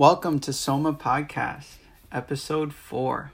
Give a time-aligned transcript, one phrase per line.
[0.00, 1.74] Welcome to Soma Podcast,
[2.10, 3.32] episode four.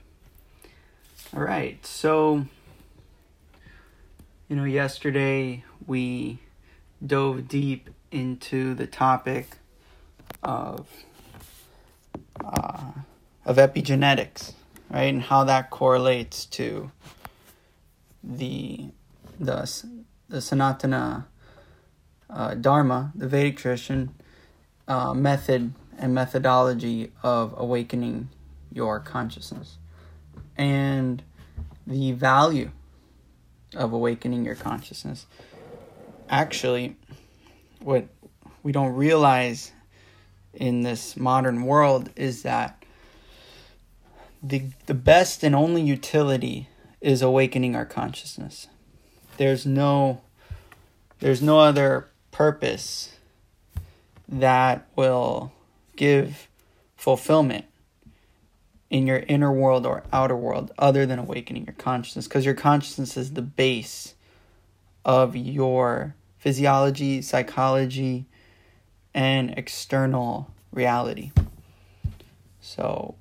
[1.33, 2.45] All right, so,
[4.49, 6.41] you know, yesterday we
[7.07, 9.59] dove deep into the topic
[10.43, 10.89] of
[12.45, 12.91] uh,
[13.45, 14.55] of epigenetics,
[14.91, 16.91] right, and how that correlates to
[18.25, 18.89] the
[19.39, 19.85] the
[20.29, 21.27] the Sanatana
[22.29, 24.17] uh, Dharma, the Vedic tradition
[24.89, 28.29] uh, method and methodology of awakening
[28.73, 29.79] your consciousness
[30.57, 31.23] and
[31.87, 32.71] the value
[33.75, 35.27] of awakening your consciousness.
[36.29, 36.97] Actually,
[37.81, 38.09] what
[38.63, 39.73] we don't realize
[40.53, 42.83] in this modern world is that
[44.43, 46.69] the the best and only utility
[47.01, 48.69] is awakening our consciousness.
[49.37, 50.23] There's no
[51.21, 53.17] there's no other purpose
[54.29, 55.53] that will
[55.97, 56.49] give
[56.97, 57.65] fulfillment
[58.89, 63.17] in your inner world or outer world other than awakening your consciousness because your consciousness
[63.17, 64.15] is the base
[65.05, 68.27] of your physiology, psychology,
[69.15, 71.33] and external reality.
[72.61, 73.17] So,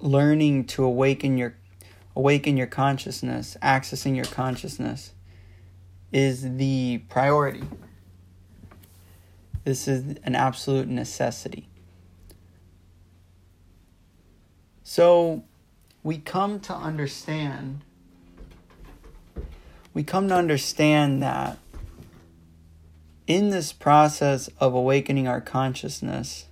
[0.00, 1.56] learning to awaken your
[2.16, 5.12] awaken your consciousness, accessing your consciousness
[6.12, 7.64] is the priority.
[9.64, 11.66] This is an absolute necessity.
[14.84, 15.42] So
[16.02, 17.80] we come to understand
[19.92, 21.56] we come to understand that
[23.28, 26.46] in this process of awakening our consciousness,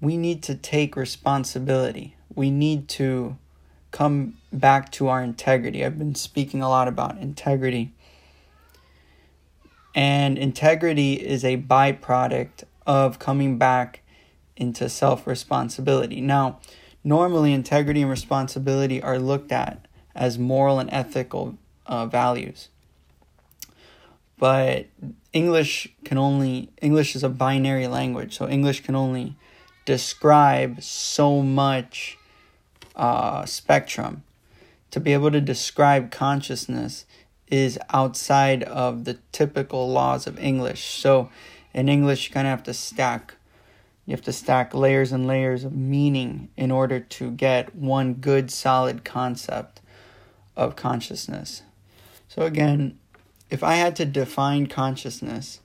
[0.00, 2.16] we need to take responsibility.
[2.34, 3.38] We need to
[3.92, 5.84] come back to our integrity.
[5.84, 7.92] I've been speaking a lot about integrity
[9.94, 14.02] and integrity is a byproduct of coming back
[14.56, 16.20] into self responsibility.
[16.20, 16.60] Now,
[17.04, 21.56] normally, integrity and responsibility are looked at as moral and ethical
[21.86, 22.68] uh, values.
[24.38, 24.86] But
[25.32, 29.36] English can only, English is a binary language, so English can only
[29.84, 32.18] describe so much
[32.96, 34.22] uh, spectrum.
[34.92, 37.04] To be able to describe consciousness,
[37.50, 40.84] is outside of the typical laws of English.
[40.84, 41.30] So
[41.74, 43.34] in English, you kind of have to stack.
[44.10, 48.50] You have to stack layers and layers of meaning in order to get one good,
[48.50, 49.80] solid concept
[50.56, 51.62] of consciousness.
[52.26, 52.98] So, again,
[53.50, 55.60] if I had to define consciousness,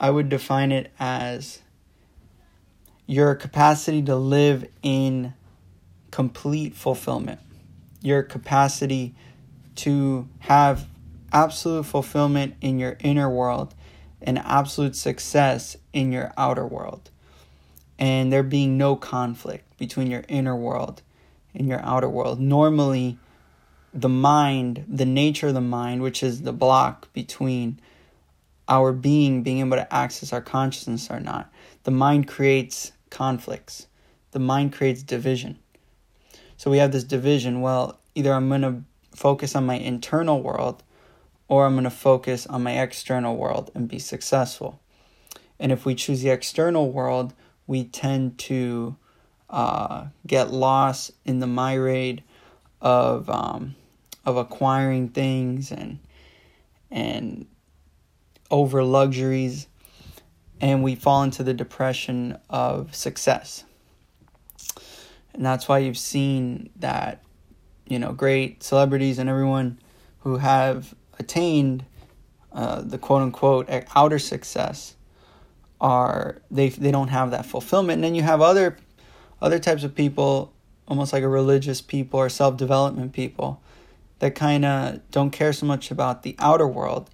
[0.00, 1.60] I would define it as
[3.06, 5.34] your capacity to live in
[6.10, 7.38] complete fulfillment,
[8.02, 9.14] your capacity
[9.76, 10.88] to have
[11.32, 13.76] absolute fulfillment in your inner world
[14.20, 17.12] and absolute success in your outer world.
[18.00, 21.02] And there being no conflict between your inner world
[21.54, 22.40] and your outer world.
[22.40, 23.18] Normally,
[23.92, 27.78] the mind, the nature of the mind, which is the block between
[28.68, 31.52] our being being able to access our consciousness or not,
[31.84, 33.86] the mind creates conflicts.
[34.30, 35.58] The mind creates division.
[36.56, 37.60] So we have this division.
[37.60, 38.82] Well, either I'm going to
[39.14, 40.82] focus on my internal world
[41.48, 44.80] or I'm going to focus on my external world and be successful.
[45.58, 47.34] And if we choose the external world,
[47.70, 48.96] we tend to
[49.48, 52.20] uh, get lost in the myriad
[52.80, 53.76] of um,
[54.26, 56.00] of acquiring things and
[56.90, 57.46] and
[58.50, 59.68] over luxuries,
[60.60, 63.62] and we fall into the depression of success.
[65.32, 67.22] And that's why you've seen that,
[67.86, 69.78] you know, great celebrities and everyone
[70.22, 71.84] who have attained
[72.52, 74.96] uh, the quote unquote outer success
[75.80, 77.96] are they they don't have that fulfillment.
[77.96, 78.76] And then you have other
[79.40, 80.52] other types of people
[80.86, 83.60] almost like a religious people or self-development people
[84.18, 87.08] that kind of don't care so much about the outer world.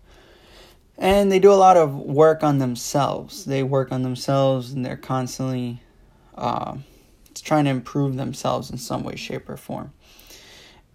[0.98, 3.44] And they do a lot of work on themselves.
[3.44, 5.82] They work on themselves and they're constantly
[6.36, 6.78] uh,
[7.34, 9.92] trying to improve themselves in some way shape or form.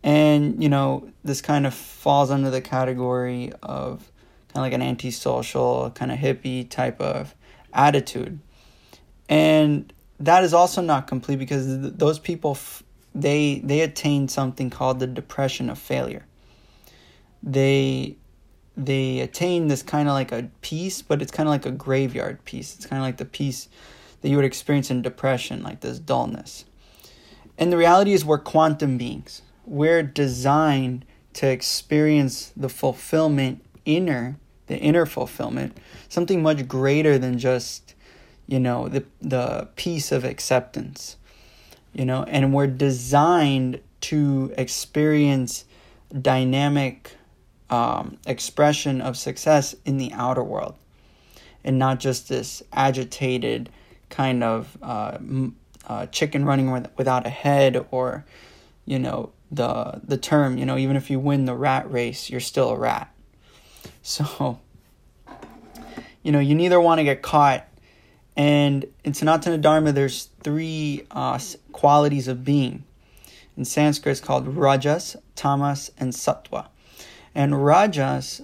[0.03, 4.11] And, you know, this kind of falls under the category of
[4.47, 7.35] kind of like an antisocial, kind of hippie type of
[7.73, 8.39] attitude.
[9.29, 12.83] And that is also not complete because th- those people f-
[13.13, 16.25] they they attain something called the depression of failure.
[17.43, 18.17] They
[18.77, 22.43] they attain this kind of like a peace, but it's kind of like a graveyard
[22.45, 22.75] peace.
[22.75, 23.67] It's kind of like the peace
[24.21, 26.65] that you would experience in depression, like this dullness.
[27.57, 34.37] And the reality is we're quantum beings we're designed to experience the fulfillment inner,
[34.71, 35.77] the inner fulfillment,
[36.09, 37.93] something much greater than just,
[38.47, 41.17] you know, the the peace of acceptance.
[41.93, 45.65] You know, and we're designed to experience
[46.19, 47.17] dynamic
[47.69, 50.75] um, expression of success in the outer world
[51.63, 53.69] and not just this agitated
[54.09, 55.17] kind of uh,
[55.87, 58.25] uh, chicken running with, without a head or
[58.85, 62.39] you know the the term you know even if you win the rat race you're
[62.39, 63.13] still a rat
[64.01, 64.59] so
[66.23, 67.67] you know you neither want to get caught
[68.35, 71.39] and in sanatana dharma there's three uh,
[71.71, 72.83] qualities of being.
[73.57, 76.67] In sanskrit it's called rajas tamas and sattva.
[77.35, 78.41] And rajas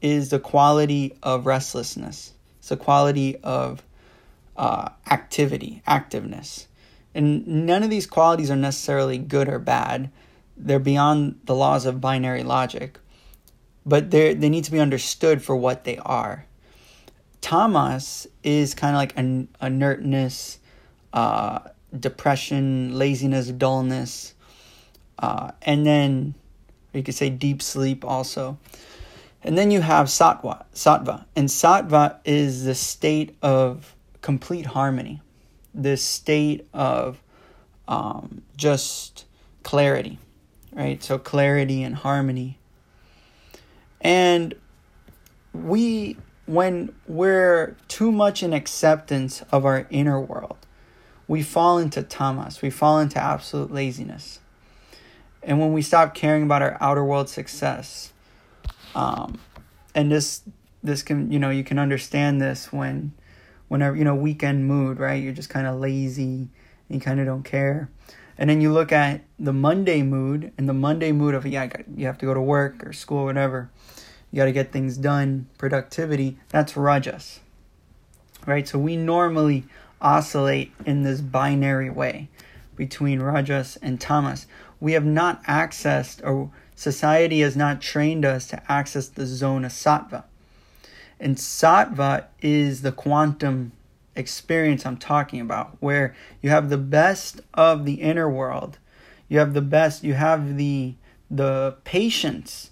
[0.00, 2.32] is the quality of restlessness.
[2.58, 3.82] It's the quality of
[4.56, 6.66] uh, activity activeness.
[7.14, 10.10] And none of these qualities are necessarily good or bad.
[10.56, 12.98] They're beyond the laws of binary logic,
[13.84, 16.46] but they they need to be understood for what they are.
[17.40, 20.58] Tamas is kind of like an inertness,
[21.12, 21.60] uh,
[21.98, 24.34] depression, laziness, dullness,
[25.18, 26.34] uh, and then
[26.92, 28.58] you could say deep sleep also.
[29.42, 35.20] And then you have sattva, sattva, and sattva is the state of complete harmony
[35.74, 37.20] this state of
[37.88, 39.26] um, just
[39.64, 40.18] clarity,
[40.72, 41.02] right?
[41.02, 42.58] So, clarity and harmony.
[44.04, 44.54] And
[45.52, 46.16] we,
[46.46, 50.58] when we're too much in acceptance of our inner world,
[51.26, 54.40] we fall into tamas, we fall into absolute laziness.
[55.42, 58.12] And when we stop caring about our outer world success,
[58.94, 59.38] um,
[59.94, 60.42] and this
[60.82, 63.12] this can you know you can understand this when
[63.68, 66.48] whenever you know weekend mood right you're just kind of lazy
[66.88, 67.88] you kind of don't care
[68.36, 72.06] and then you look at the monday mood and the monday mood of yeah you
[72.06, 73.70] have to go to work or school or whatever.
[74.30, 76.38] You got to get things done productivity.
[76.48, 77.40] That's rajas
[78.46, 78.66] right?
[78.66, 79.64] So we normally
[80.00, 82.28] oscillate in this binary way
[82.76, 84.46] between rajas and tamas
[84.80, 89.72] we have not accessed or society has not trained us to access the zone of
[89.72, 90.24] sattva.
[91.18, 93.72] And sattva is the quantum
[94.16, 98.78] experience I'm talking about, where you have the best of the inner world.
[99.28, 100.94] You have the best, you have the
[101.30, 102.70] the patience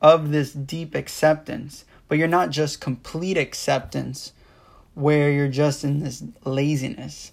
[0.00, 4.32] of this deep acceptance, but you're not just complete acceptance
[4.94, 7.32] where you're just in this laziness.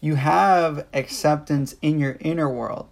[0.00, 2.88] You have acceptance in your inner world,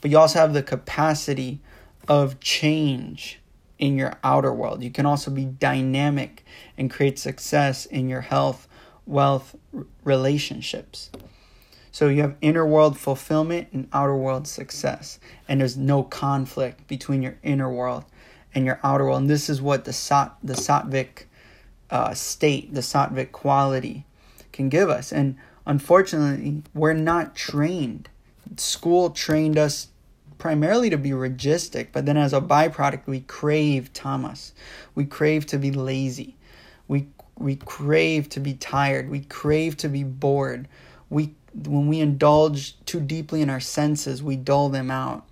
[0.00, 1.60] but you also have the capacity
[2.08, 3.40] of change
[3.78, 4.82] in your outer world.
[4.82, 6.44] You can also be dynamic
[6.76, 8.67] and create success in your health,
[9.08, 9.56] wealth,
[10.04, 11.10] relationships.
[11.90, 15.18] So you have inner world fulfillment and outer world success.
[15.48, 18.04] And there's no conflict between your inner world
[18.54, 19.22] and your outer world.
[19.22, 21.24] And this is what the sat the sattvic
[21.90, 24.04] uh, state, the sattvic quality
[24.52, 25.10] can give us.
[25.10, 28.08] And unfortunately, we're not trained.
[28.56, 29.88] School trained us
[30.36, 34.52] primarily to be rajasic, but then as a byproduct, we crave tamas.
[34.94, 36.36] We crave to be lazy.
[37.38, 39.08] We crave to be tired.
[39.08, 40.68] We crave to be bored.
[41.08, 45.26] We when we indulge too deeply in our senses, we dull them out,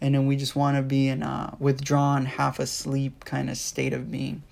[0.00, 3.92] and then we just want to be in a withdrawn, half asleep kind of state
[3.92, 4.42] of being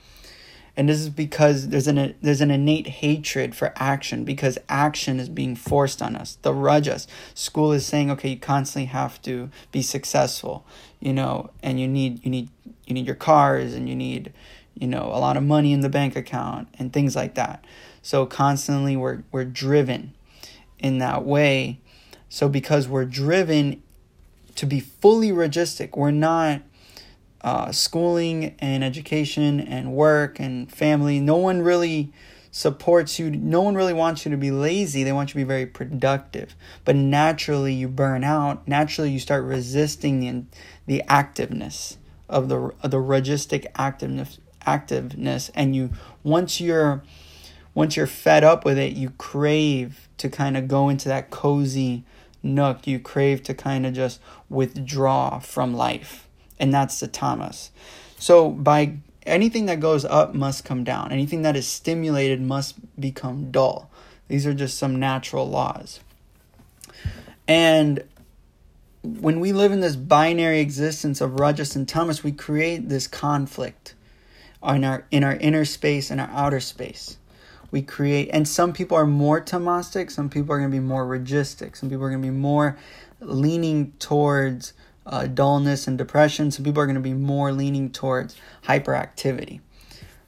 [0.78, 5.28] and this is because there's an there's an innate hatred for action because action is
[5.28, 9.82] being forced on us the rajas school is saying okay you constantly have to be
[9.82, 10.64] successful
[11.00, 12.48] you know and you need you need
[12.86, 14.32] you need your cars and you need
[14.78, 17.64] you know a lot of money in the bank account and things like that
[18.02, 20.14] so constantly we're we're driven
[20.78, 21.80] in that way
[22.28, 23.82] so because we're driven
[24.54, 26.62] to be fully rajasic we're not
[27.40, 31.20] uh, schooling and education and work and family.
[31.20, 32.12] No one really
[32.50, 33.30] supports you.
[33.30, 35.04] No one really wants you to be lazy.
[35.04, 36.54] They want you to be very productive.
[36.84, 38.66] But naturally, you burn out.
[38.66, 40.44] Naturally, you start resisting the
[40.86, 41.96] the activeness
[42.28, 45.90] of the of the rajasic activeness activeness, and you
[46.22, 47.02] once you're
[47.74, 52.04] once you're fed up with it, you crave to kind of go into that cozy
[52.42, 52.86] nook.
[52.86, 57.70] You crave to kind of just withdraw from life and that's the tamas.
[58.18, 61.12] So by anything that goes up must come down.
[61.12, 63.90] Anything that is stimulated must become dull.
[64.28, 66.00] These are just some natural laws.
[67.46, 68.04] And
[69.02, 73.94] when we live in this binary existence of rajas and tamas, we create this conflict
[74.66, 77.18] in our in our inner space and our outer space.
[77.70, 81.06] We create, and some people are more tamastic, some people are going to be more
[81.06, 82.78] rajasic, some people are going to be more
[83.20, 84.72] leaning towards
[85.04, 86.50] uh, dullness and depression.
[86.50, 89.60] Some people are going to be more leaning towards hyperactivity.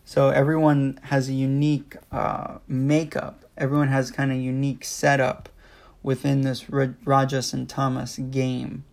[0.04, 5.50] So everyone has a unique uh, makeup Everyone has kind of unique setup
[6.02, 8.84] within this Rajas and Tamas game.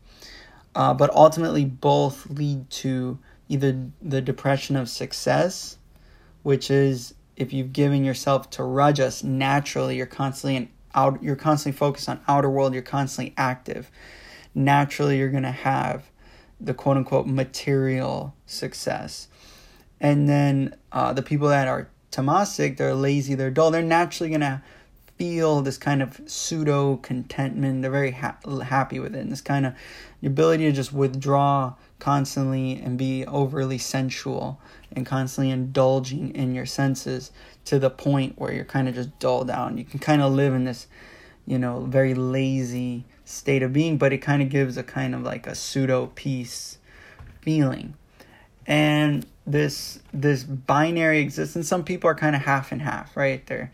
[0.76, 3.18] Uh, but ultimately, both lead to
[3.50, 5.78] either the depression of success,
[6.44, 11.78] which is if you've given yourself to Rajas, naturally you're constantly in out, you're constantly
[11.78, 13.92] focused on outer world, you're constantly active.
[14.56, 16.10] Naturally, you're gonna have
[16.60, 19.28] the quote unquote material success.
[20.00, 24.64] And then uh, the people that are tamasic, they're lazy, they're dull, they're naturally gonna
[25.18, 27.82] feel this kind of pseudo contentment.
[27.82, 29.20] They're very ha- happy with it.
[29.20, 29.74] And this kind of
[30.22, 34.60] the ability to just withdraw constantly and be overly sensual
[34.92, 37.32] and constantly indulging in your senses
[37.66, 39.78] to the point where you're kind of just dulled down.
[39.78, 40.88] You can kind of live in this,
[41.46, 45.24] you know, very lazy state of being, but it kind of gives a kind of
[45.24, 46.78] like a pseudo peace
[47.42, 47.96] feeling.
[48.66, 53.46] And this this binary existence, some people are kind of half and half, right?
[53.48, 53.72] They're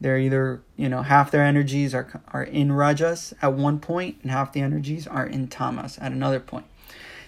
[0.00, 4.30] they're either, you know, half their energies are are in rajas at one point and
[4.30, 6.66] half the energies are in tamas at another point.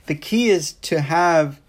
[0.07, 1.61] The key is to have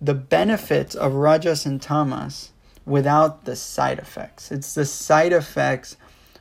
[0.00, 2.50] the benefits of rajas and tamas
[2.84, 4.52] without the side effects.
[4.52, 5.96] It's the side effects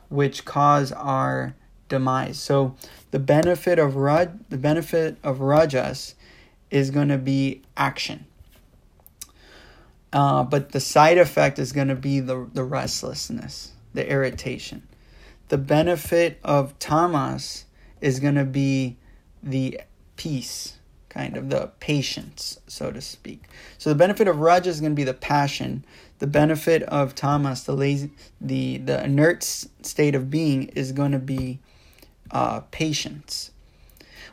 [0.10, 1.56] which cause our
[1.90, 2.40] demise.
[2.40, 2.75] So
[3.12, 6.16] the benefit of raj, the benefit of rajas
[6.70, 8.25] is going to be action.
[10.12, 14.88] Uh, but the side effect is going to be the, the restlessness the irritation.
[15.50, 17.66] The benefit of tamas
[18.02, 18.98] is going to be
[19.42, 19.82] the
[20.16, 20.80] peace,
[21.13, 23.43] kind of the patience, so to speak.
[23.77, 25.86] So the benefit of raja is going to be the passion.
[26.20, 31.20] The benefit of tamas, the lazy, the the inert state of being, is going to
[31.20, 31.60] be
[32.32, 33.51] uh, patience.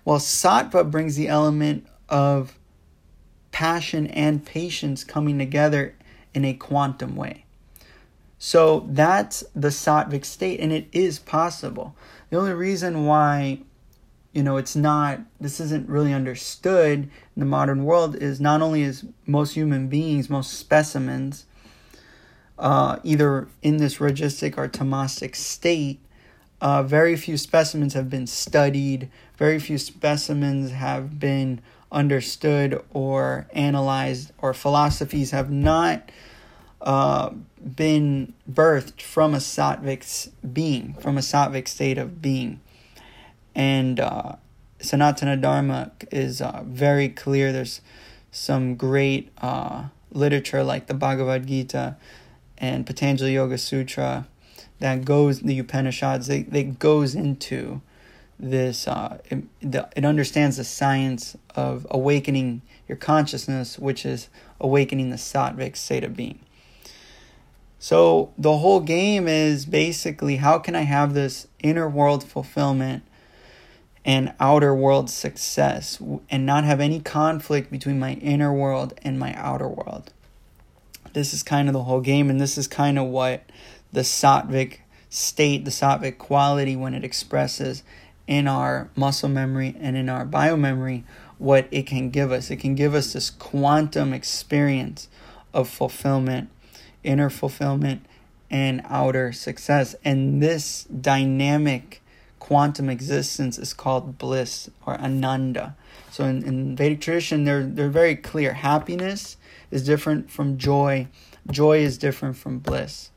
[0.05, 2.59] While sattva brings the element of
[3.53, 5.95] passion and patience coming together
[6.33, 7.45] in a quantum way.
[8.39, 11.95] So that's the sattvic state, and it is possible.
[12.31, 13.59] The only reason why,
[14.33, 18.83] you know, it's not, this isn't really understood in the modern world is not only
[18.83, 21.47] is most human beings, most specimens,
[22.59, 26.01] uh, either in this rajasic or tamasic state,
[26.61, 31.61] uh, very few specimens have been studied, very few specimens have been
[31.91, 36.11] understood or analyzed, or philosophies have not
[36.83, 37.31] uh,
[37.77, 42.61] been birthed from a sattvic being, from a sattvic state of being.
[43.55, 44.37] And uh,
[44.79, 47.53] Sanatana Dharma is uh, very clear.
[47.53, 47.81] There's
[48.31, 51.97] some great uh, literature like the Bhagavad Gita
[52.59, 54.27] and Patanjali Yoga Sutra
[54.79, 57.83] that goes, the Upanishads, they, they goes into
[58.39, 64.29] this, uh, it, it understands the science of awakening your consciousness, which is
[64.59, 66.41] awakening the sattvic state of being.
[67.79, 73.03] So the whole game is basically how can I have this inner world fulfillment
[74.05, 79.35] and outer world success and not have any conflict between my inner world and my
[79.35, 80.13] outer world.
[81.13, 83.43] This is kind of the whole game, and this is kind of what
[83.93, 84.79] the sattvic
[85.09, 87.83] state, the sattvic quality, when it expresses
[88.27, 91.03] in our muscle memory and in our biomemory,
[91.39, 92.51] what it can give us.
[92.51, 95.09] It can give us this quantum experience
[95.53, 96.49] of fulfillment
[97.03, 98.05] inner fulfillment
[98.51, 99.95] and outer success.
[100.05, 102.00] And this dynamic
[102.51, 105.77] quantum existence is called bliss or ananda.
[106.11, 108.55] So in, in Vedic tradition, they're, they're very clear.
[108.55, 109.37] Happiness
[109.71, 111.07] is different from joy,
[111.49, 113.11] joy is different from bliss.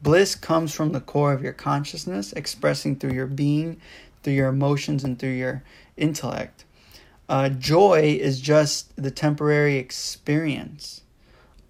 [0.00, 3.78] Bliss comes from the core of your consciousness, expressing through your being,
[4.22, 5.62] through your emotions, and through your
[5.98, 6.64] intellect.
[7.28, 11.02] Uh, joy is just the temporary experience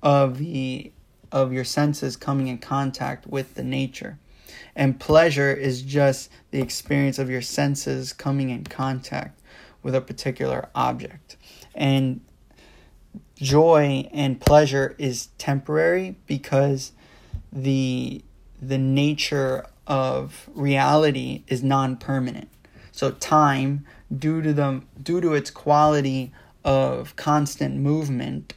[0.00, 0.92] of the
[1.32, 4.16] of your senses coming in contact with the nature.
[4.76, 9.40] And pleasure is just the experience of your senses coming in contact
[9.82, 11.36] with a particular object.
[11.74, 12.20] And
[13.36, 16.92] joy and pleasure is temporary because
[17.52, 18.22] the
[18.62, 22.48] the nature of reality is non-permanent.
[22.92, 26.32] So time due to the due to its quality
[26.64, 28.54] of constant movement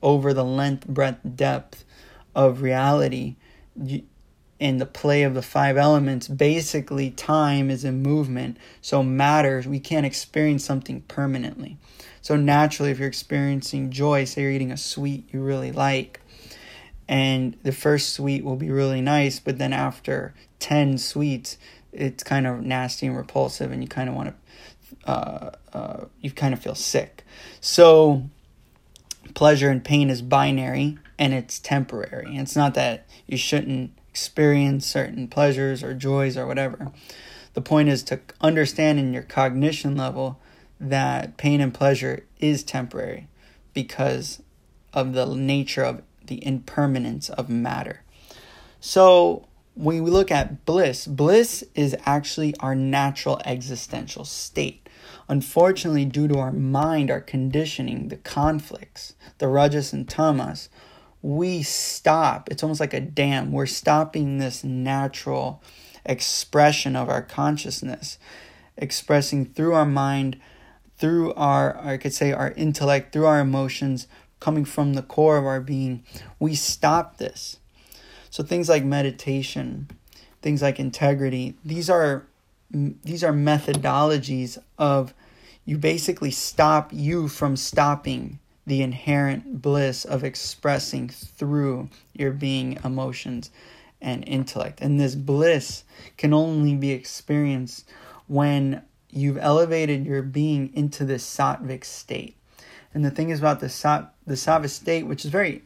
[0.00, 1.84] over the length, breadth, depth
[2.34, 3.36] of reality
[4.64, 8.56] in the play of the five elements basically time is in movement.
[8.80, 11.76] So matters we can't experience something permanently.
[12.22, 16.22] So naturally if you're experiencing joy say you're eating a sweet you really like
[17.06, 21.58] and the first sweet will be really nice but then after 10 sweets
[21.92, 26.30] it's kind of nasty and repulsive and you kind of want to uh, uh, you
[26.30, 27.22] kind of feel sick.
[27.60, 28.30] So
[29.34, 32.38] pleasure and pain is binary and it's temporary.
[32.38, 36.92] It's not that you shouldn't experience certain pleasures or joys or whatever.
[37.54, 40.38] The point is to understand in your cognition level
[40.78, 43.26] that pain and pleasure is temporary
[43.72, 44.40] because
[44.92, 48.02] of the nature of the impermanence of matter.
[48.78, 54.88] So, when we look at bliss, bliss is actually our natural existential state.
[55.28, 60.68] Unfortunately, due to our mind, our conditioning, the conflicts, the rajas and tamas,
[61.24, 62.50] we stop.
[62.50, 63.50] It's almost like a dam.
[63.50, 65.62] We're stopping this natural
[66.04, 68.18] expression of our consciousness,
[68.76, 70.38] expressing through our mind,
[70.98, 74.06] through our, I could say, our intellect, through our emotions,
[74.38, 76.04] coming from the core of our being.
[76.38, 77.56] We stop this.
[78.28, 79.88] So things like meditation,
[80.42, 82.26] things like integrity, these are
[82.70, 85.14] these are methodologies of
[85.64, 93.50] you basically stop you from stopping the inherent bliss of expressing through your being emotions
[94.00, 94.80] and intellect.
[94.80, 95.84] And this bliss
[96.16, 97.88] can only be experienced
[98.26, 102.36] when you've elevated your being into this sattvic state.
[102.92, 105.64] And the thing is about the sat the sattvic state, which is very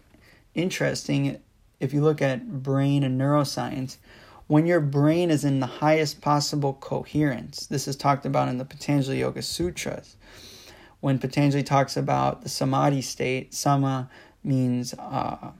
[0.54, 1.40] interesting,
[1.78, 3.98] if you look at brain and neuroscience,
[4.48, 8.64] when your brain is in the highest possible coherence, this is talked about in the
[8.64, 10.16] Patanjali Yoga Sutras.
[11.00, 14.10] When Patanjali talks about the samadhi state, sama
[14.42, 15.52] means uh,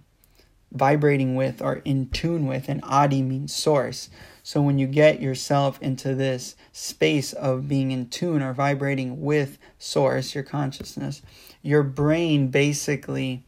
[0.73, 4.11] vibrating with or in tune with, and adi means source.
[4.42, 9.59] So when you get yourself into this space of being in tune or vibrating with
[9.78, 11.23] source, your consciousness,
[11.62, 13.45] your brain basically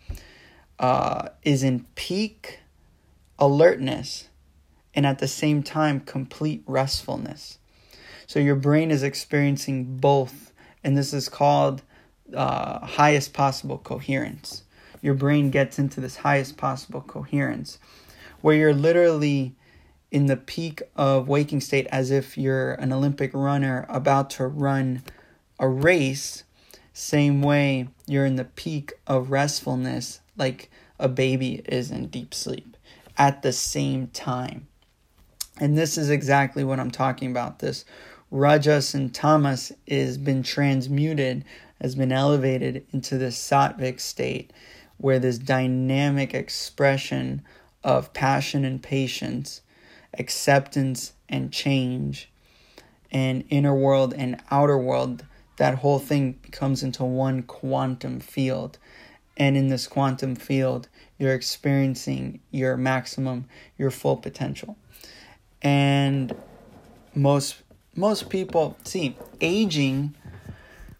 [0.78, 2.61] uh, is in peak
[3.38, 4.28] alertness
[4.94, 7.59] and at the same time complete restfulness.
[8.26, 10.50] So your brain is experiencing both,
[10.82, 11.82] and this is called
[12.34, 14.64] uh, highest possible coherence.
[15.02, 17.78] Your brain gets into this highest possible coherence
[18.40, 19.54] where you're literally
[20.10, 25.02] in the peak of waking state as if you're an Olympic runner about to run
[25.58, 26.45] a race.
[26.93, 32.76] Same way you're in the peak of restfulness, like a baby is in deep sleep
[33.16, 34.66] at the same time.
[35.58, 37.58] And this is exactly what I'm talking about.
[37.58, 37.84] This
[38.30, 41.45] Rajas and Tamas is been transmuted,
[41.80, 44.52] has been elevated into this sattvic state
[44.99, 47.43] where this dynamic expression
[47.82, 49.62] of passion and patience,
[50.19, 52.30] acceptance and change,
[53.10, 55.25] and inner world and outer world,
[55.56, 58.78] that whole thing becomes into one quantum field.
[59.36, 60.88] And in this quantum field,
[61.19, 63.47] you're experiencing your maximum,
[63.78, 64.76] your full potential.
[65.62, 66.34] And
[67.14, 67.56] most
[67.95, 70.15] most people see aging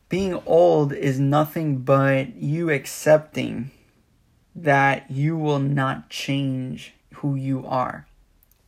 [0.09, 3.71] being old is nothing but you accepting
[4.57, 8.07] that you will not change who you are.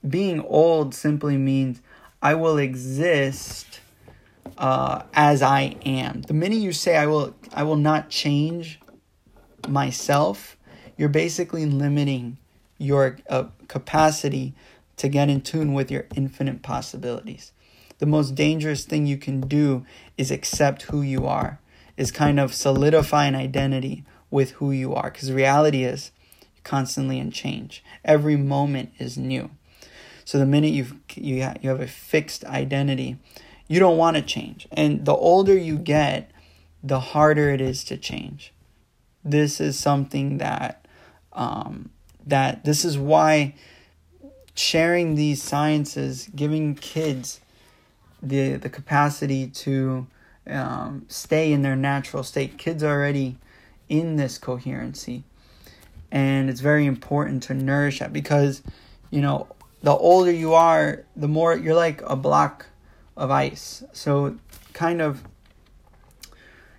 [0.09, 1.83] Being old simply means
[2.23, 3.81] I will exist
[4.57, 6.23] uh, as I am.
[6.23, 8.81] The minute you say I will, I will not change
[9.69, 10.57] myself,
[10.97, 12.39] you're basically limiting
[12.79, 14.55] your uh, capacity
[14.97, 17.51] to get in tune with your infinite possibilities.
[18.03, 19.87] The most dangerous thing you can do
[20.19, 21.61] is accept who you are,
[21.97, 25.09] is kind of solidify an identity with who you are.
[25.09, 26.11] Because reality is
[26.65, 27.85] constantly in change.
[28.05, 29.51] Every moment is new.
[30.25, 30.85] So the minute you,
[31.45, 33.19] ha- you have a fixed identity,
[33.69, 34.67] you don't want to change.
[34.73, 36.33] And the older you get,
[36.83, 38.53] the harder it is to change.
[39.25, 40.89] This is something that
[41.33, 41.91] um,
[42.27, 43.55] that this is why
[44.57, 47.39] sharing these sciences, giving kids
[48.23, 50.07] the the capacity to
[50.47, 52.59] um, stay in their natural state.
[52.59, 53.37] Kids are already
[53.89, 55.25] in this coherency,
[56.11, 58.63] and it's very important to nourish that because
[59.11, 59.49] you know
[59.83, 62.67] the older you are, the more you're like a block
[63.17, 63.85] of ice.
[63.93, 64.39] So
[64.73, 65.23] kind of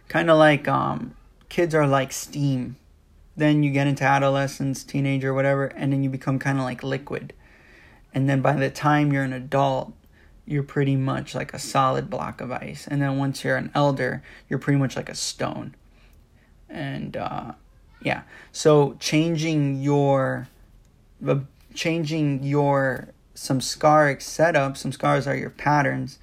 [0.07, 1.15] kind of like um,
[1.49, 2.77] kids are like steam
[3.35, 7.33] then you get into adolescence, teenager, whatever, and then you become kind of like liquid.
[8.13, 9.93] And then by the time you're an adult,
[10.45, 12.87] you're pretty much like a solid block of ice.
[12.87, 15.75] And then once you're an elder, you're pretty much like a stone.
[16.69, 17.53] And uh,
[18.01, 20.47] yeah, so changing your,
[21.73, 24.73] changing your samskaric setup.
[24.73, 26.19] Samskaras are your patterns,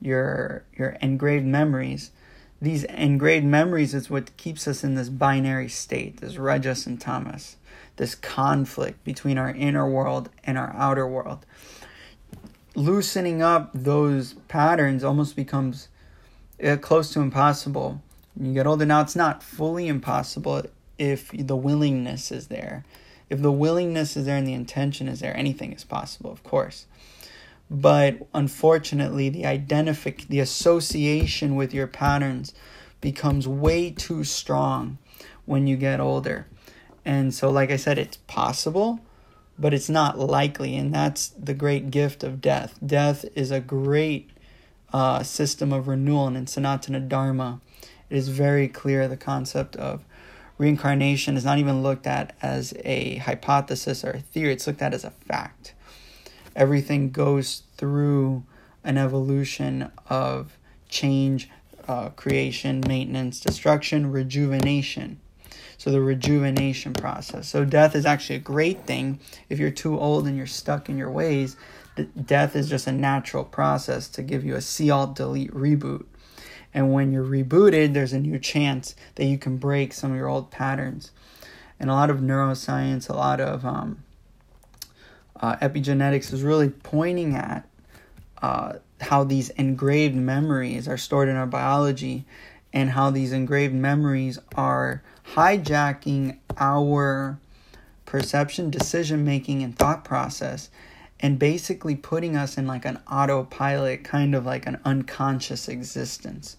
[0.00, 2.12] your your engraved memories
[2.60, 7.56] these engraved memories is what keeps us in this binary state, this rajas and tamas,
[7.96, 11.46] this conflict between our inner world and our outer world.
[12.78, 15.88] Loosening up those patterns almost becomes
[16.62, 18.00] uh, close to impossible.
[18.36, 20.62] When you get older now, it's not fully impossible
[20.96, 22.84] if the willingness is there.
[23.28, 26.86] If the willingness is there and the intention is there, anything is possible, of course.
[27.68, 32.54] But unfortunately, the identific the association with your patterns
[33.00, 34.98] becomes way too strong
[35.46, 36.46] when you get older.
[37.04, 39.00] And so like I said, it's possible,
[39.58, 42.78] but it's not likely, and that's the great gift of death.
[42.84, 44.30] Death is a great
[44.92, 47.60] uh, system of renewal, and in Sanatana Dharma,
[48.08, 50.04] it is very clear the concept of
[50.58, 54.94] reincarnation is not even looked at as a hypothesis or a theory, it's looked at
[54.94, 55.74] as a fact.
[56.56, 58.44] Everything goes through
[58.84, 60.56] an evolution of
[60.88, 61.48] change,
[61.86, 65.20] uh, creation, maintenance, destruction, rejuvenation.
[65.78, 67.48] So, the rejuvenation process.
[67.48, 69.20] So, death is actually a great thing.
[69.48, 71.56] If you're too old and you're stuck in your ways,
[72.24, 76.04] death is just a natural process to give you a see alt delete reboot
[76.74, 80.28] and when you're rebooted, there's a new chance that you can break some of your
[80.28, 81.12] old patterns.
[81.80, 84.02] And a lot of neuroscience, a lot of um,
[85.40, 87.68] uh, epigenetics is really pointing at
[88.42, 92.24] uh, how these engraved memories are stored in our biology
[92.72, 95.02] and how these engraved memories are
[95.34, 97.38] hijacking our
[98.06, 100.70] perception, decision making, and thought process
[101.20, 106.56] and basically putting us in like an autopilot, kind of like an unconscious existence.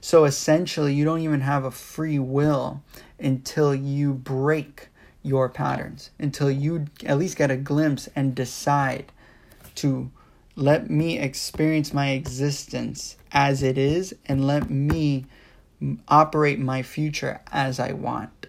[0.00, 2.82] So essentially, you don't even have a free will
[3.18, 4.88] until you break
[5.22, 9.12] your patterns, until you at least get a glimpse and decide
[9.76, 10.10] to
[10.56, 15.26] let me experience my existence as it is and let me
[16.08, 18.46] operate my future as I want.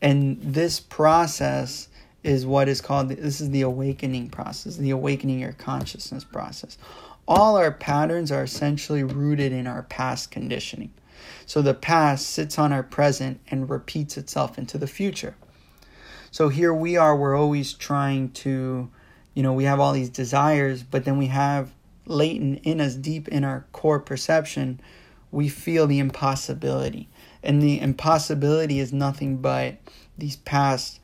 [0.00, 1.88] And this process
[2.22, 6.78] is what is called this is the awakening process, the awakening your consciousness process.
[7.26, 10.92] All our patterns are essentially rooted in our past conditioning.
[11.46, 15.34] So the past sits on our present and repeats itself into the future.
[16.30, 18.90] So here we are, we're always trying to,
[19.34, 21.72] you know, we have all these desires, but then we have
[22.06, 24.80] latent in us, deep in our core perception,
[25.30, 27.08] we feel the impossibility.
[27.42, 29.76] And the impossibility is nothing but
[30.16, 31.00] these past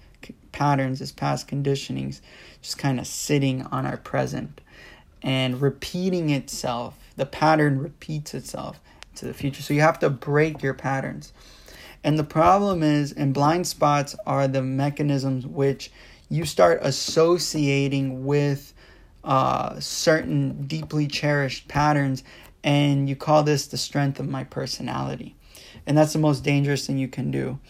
[0.52, 2.20] patterns, these past conditionings,
[2.62, 4.60] just kind of sitting on our present
[5.22, 6.98] and repeating itself.
[7.16, 8.80] The pattern repeats itself
[9.16, 9.62] to the future.
[9.62, 11.32] So you have to break your patterns.
[12.02, 15.90] And the problem is, and blind spots are the mechanisms which
[16.28, 18.74] you start associating with
[19.24, 22.22] uh, certain deeply cherished patterns,
[22.64, 25.36] and you call this the strength of my personality.
[25.86, 27.60] And that's the most dangerous thing you can do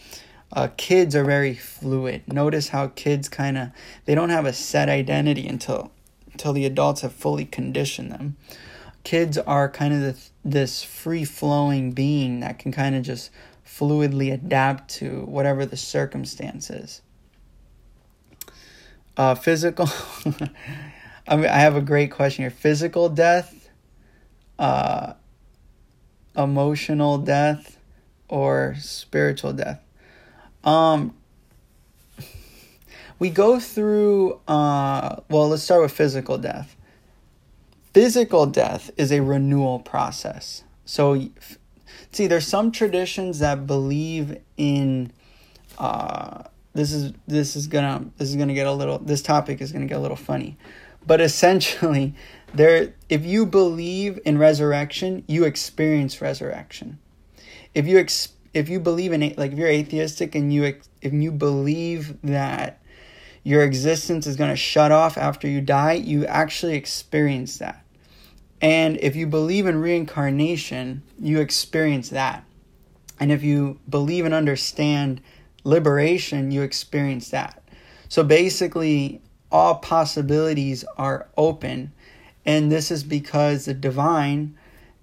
[0.55, 2.31] uh, kids are very fluid.
[2.31, 3.69] Notice how kids kind of
[4.05, 5.91] they don't have a set identity until
[6.31, 8.37] until the adults have fully conditioned them.
[9.03, 13.29] Kids are kind of this free flowing being that can kind of just
[13.65, 17.01] fluidly adapt to whatever the circumstances.
[19.17, 19.87] Uh, physical.
[21.27, 22.51] I, mean, I have a great question here.
[22.51, 23.54] Physical death,
[24.59, 25.13] uh,
[26.35, 27.77] emotional death,
[28.27, 29.81] or spiritual death.
[30.63, 31.15] Um,
[33.19, 36.75] we go through, uh, well, let's start with physical death.
[37.93, 40.63] Physical death is a renewal process.
[40.83, 41.29] So,
[42.11, 45.11] see, there's some traditions that believe in.
[45.77, 49.71] Uh, this is this is gonna this is gonna get a little this topic is
[49.71, 50.57] gonna get a little funny,
[51.07, 52.13] but essentially,
[52.55, 56.99] there if you believe in resurrection, you experience resurrection.
[57.73, 61.31] If you ex- if you believe in like if you're atheistic and you if you
[61.31, 62.81] believe that
[63.43, 67.85] your existence is going to shut off after you die, you actually experience that.
[68.59, 72.43] And if you believe in reincarnation, you experience that.
[73.19, 75.21] And if you believe and understand
[75.63, 77.61] liberation, you experience that.
[78.09, 81.91] So basically, all possibilities are open.
[82.45, 84.55] And this is because the divine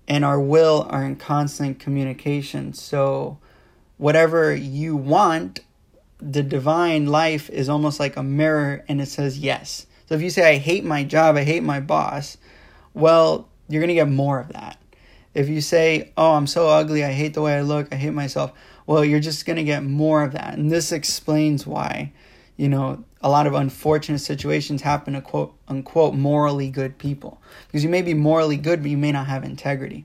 [0.08, 2.72] and our will are in constant communication.
[2.72, 3.38] So
[3.96, 5.60] whatever you want,
[6.18, 9.86] the divine life is almost like a mirror and it says yes.
[10.06, 12.36] So if you say, I hate my job, I hate my boss,
[12.94, 14.78] well, you're going to get more of that.
[15.34, 18.10] If you say, Oh, I'm so ugly, I hate the way I look, I hate
[18.10, 18.52] myself,
[18.86, 20.58] well, you're just going to get more of that.
[20.58, 22.12] And this explains why,
[22.56, 27.40] you know, a lot of unfortunate situations happen to quote unquote morally good people.
[27.66, 30.04] Because you may be morally good, but you may not have integrity.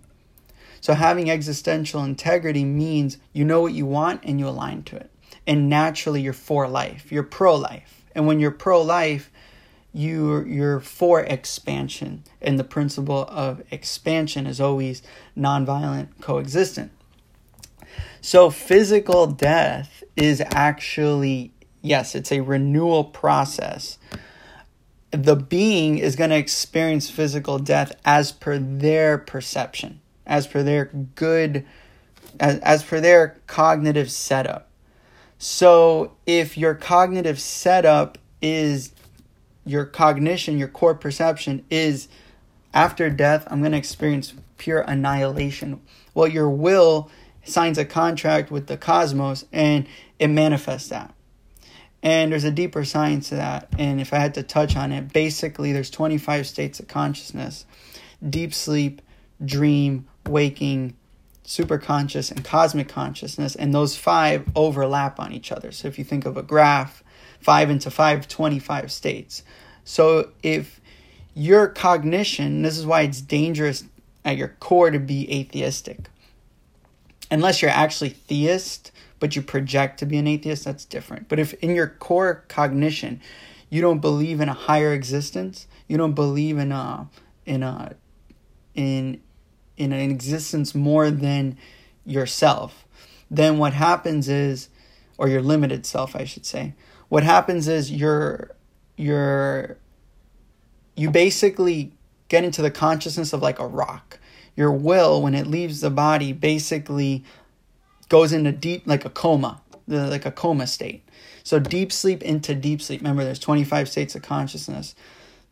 [0.79, 5.10] So having existential integrity means you know what you want and you align to it.
[5.45, 7.12] And naturally you're for life.
[7.12, 8.05] You're pro life.
[8.13, 9.31] And when you're pro life,
[9.93, 12.23] you're you're for expansion.
[12.41, 15.01] And the principle of expansion is always
[15.38, 16.91] nonviolent coexistence.
[18.21, 21.53] So physical death is actually
[21.88, 23.97] Yes, it's a renewal process.
[25.12, 30.86] The being is going to experience physical death as per their perception, as per their
[31.15, 31.65] good,
[32.41, 34.67] as, as per their cognitive setup.
[35.38, 38.91] So if your cognitive setup is
[39.65, 42.10] your cognition, your core perception is
[42.73, 45.80] after death, I'm going to experience pure annihilation.
[46.13, 47.10] Well, your will
[47.45, 49.88] signs a contract with the cosmos and
[50.19, 51.13] it manifests that.
[52.03, 53.69] And there's a deeper science to that.
[53.77, 57.65] And if I had to touch on it, basically there's 25 states of consciousness.
[58.27, 59.01] Deep sleep,
[59.43, 60.95] dream, waking,
[61.43, 63.55] superconscious, and cosmic consciousness.
[63.55, 65.71] And those five overlap on each other.
[65.71, 67.03] So if you think of a graph,
[67.41, 69.43] 5 into 5, 25 states.
[69.83, 70.81] So if
[71.33, 73.83] your cognition, this is why it's dangerous
[74.25, 76.10] at your core to be atheistic.
[77.29, 81.27] Unless you're actually theist, but you project to be an atheist, that's different.
[81.27, 83.21] But if in your core cognition,
[83.69, 87.10] you don't believe in a higher existence, you don't believe in a
[87.45, 87.95] in a
[88.75, 89.21] in
[89.75, 91.58] in an existence more than
[92.06, 92.86] yourself,
[93.30, 94.69] then what happens is
[95.17, 96.73] or your limited self, I should say.
[97.10, 98.51] What happens is you're
[98.95, 99.77] you're
[100.95, 101.93] you basically
[102.27, 104.19] get into the consciousness of like a rock.
[104.56, 107.23] Your will, when it leaves the body, basically
[108.09, 111.07] goes into deep, like a coma, like a coma state.
[111.43, 113.01] So deep sleep into deep sleep.
[113.01, 114.95] Remember, there's 25 states of consciousness.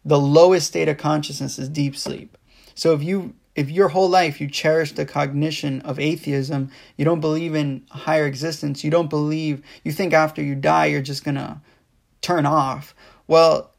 [0.03, 2.37] The lowest state of consciousness is deep sleep.
[2.75, 7.21] So if you if your whole life you cherish the cognition of atheism, you don't
[7.21, 11.61] believe in higher existence, you don't believe, you think after you die you're just gonna
[12.21, 12.93] turn off.
[13.27, 13.71] Well,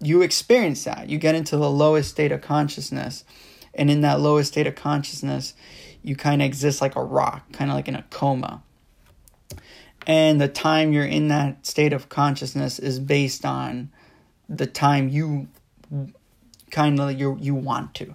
[0.00, 1.08] you experience that.
[1.08, 3.24] You get into the lowest state of consciousness.
[3.74, 5.54] And in that lowest state of consciousness,
[6.02, 8.62] you kind of exist like a rock, kind of like in a coma.
[10.06, 13.90] And the time you're in that state of consciousness is based on
[14.48, 15.48] the time you
[16.70, 18.14] kind of you you want to,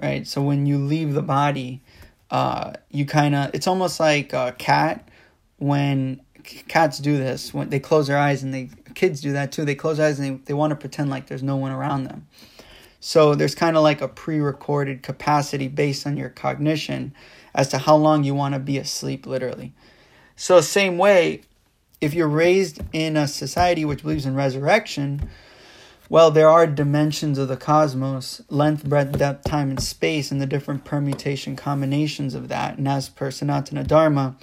[0.00, 0.26] right?
[0.26, 1.80] So when you leave the body,
[2.30, 5.08] uh, you kind of it's almost like a cat
[5.58, 9.64] when cats do this when they close their eyes and they kids do that too.
[9.64, 12.04] They close their eyes and they, they want to pretend like there's no one around
[12.04, 12.26] them.
[13.06, 17.12] So there's kind of like a pre recorded capacity based on your cognition
[17.54, 19.74] as to how long you want to be asleep, literally.
[20.36, 21.42] So, same way,
[22.00, 25.28] if you're raised in a society which believes in resurrection,
[26.08, 30.46] well, there are dimensions of the cosmos length, breadth, depth, time, and space, and the
[30.46, 32.78] different permutation combinations of that.
[32.78, 34.36] And as per Sanatana Dharma,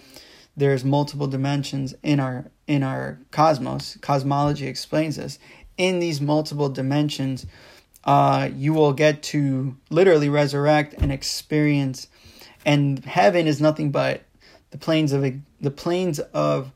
[0.56, 3.97] there's multiple dimensions in our in our cosmos.
[4.02, 5.39] Cosmology explains this.
[5.80, 7.47] In these multiple dimensions,
[8.04, 12.08] uh, you will get to literally resurrect and experience.
[12.66, 14.24] And heaven is nothing but
[14.72, 15.24] the planes of
[15.60, 16.72] the planes of.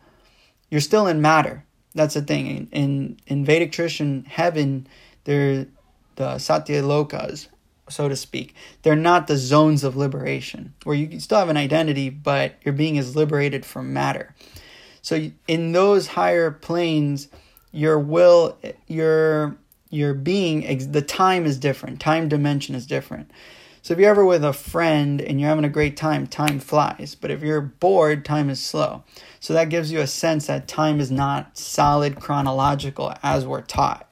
[0.72, 1.64] You're still in matter.
[1.94, 2.48] That's the thing.
[2.48, 4.88] In in, in Vedic tradition, heaven,
[5.24, 5.68] they're
[6.16, 7.48] the Satya Lokas,
[7.90, 8.56] so to speak.
[8.82, 12.96] They're not the zones of liberation where you still have an identity, but your being
[12.96, 14.34] is liberated from matter.
[15.02, 17.28] So in those higher planes,
[17.72, 18.58] your will,
[18.88, 19.58] your
[19.89, 22.00] your being the time is different.
[22.00, 23.32] Time dimension is different.
[23.82, 27.15] So if you're ever with a friend and you're having a great time time flies.
[27.19, 29.04] But if you're bored time is slow.
[29.39, 34.12] So that gives you a sense that time is not solid chronological as we're taught.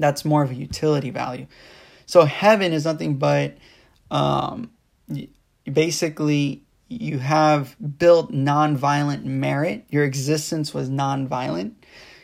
[0.00, 1.46] That's more of a utility value.
[2.06, 3.56] So heaven is nothing but
[4.10, 4.72] um,
[5.64, 9.84] basically you have built nonviolent merit.
[9.90, 11.74] Your existence was nonviolent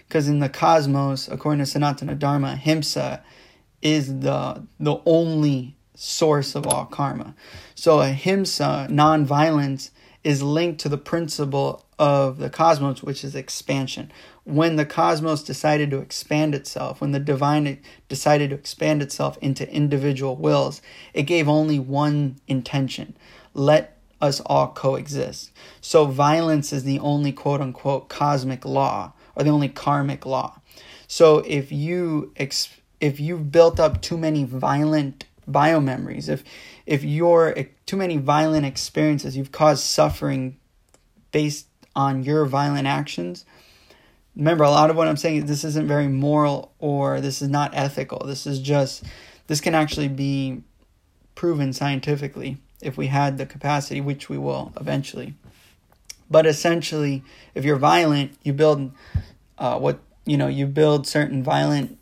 [0.09, 3.21] because in the cosmos, according to Sanatana Dharma, Himsa
[3.83, 7.35] is the the only source of all karma.
[7.75, 9.91] So Ahimsa, non-violence,
[10.25, 14.13] is linked to the principle of the cosmos, which is expansion.
[14.45, 19.71] When the cosmos decided to expand itself, when the divine decided to expand itself into
[19.71, 20.81] individual wills,
[21.13, 23.17] it gave only one intention
[23.55, 25.51] let us all coexist.
[25.81, 30.61] So violence is the only quote unquote cosmic law are the only karmic law.
[31.07, 36.45] So if you ex- if you've built up too many violent biomemories, if
[36.85, 37.55] if you're
[37.87, 40.59] too many violent experiences, you've caused suffering
[41.33, 43.45] based on your violent actions.
[44.37, 47.49] Remember, a lot of what I'm saying is this isn't very moral or this is
[47.49, 48.27] not ethical.
[48.27, 49.05] This is just
[49.47, 50.63] this can actually be
[51.35, 55.35] proven scientifically if we had the capacity, which we will eventually.
[56.31, 57.23] But essentially,
[57.55, 58.93] if you're violent, you build
[59.57, 60.49] uh, what you know.
[60.49, 61.99] You build certain violent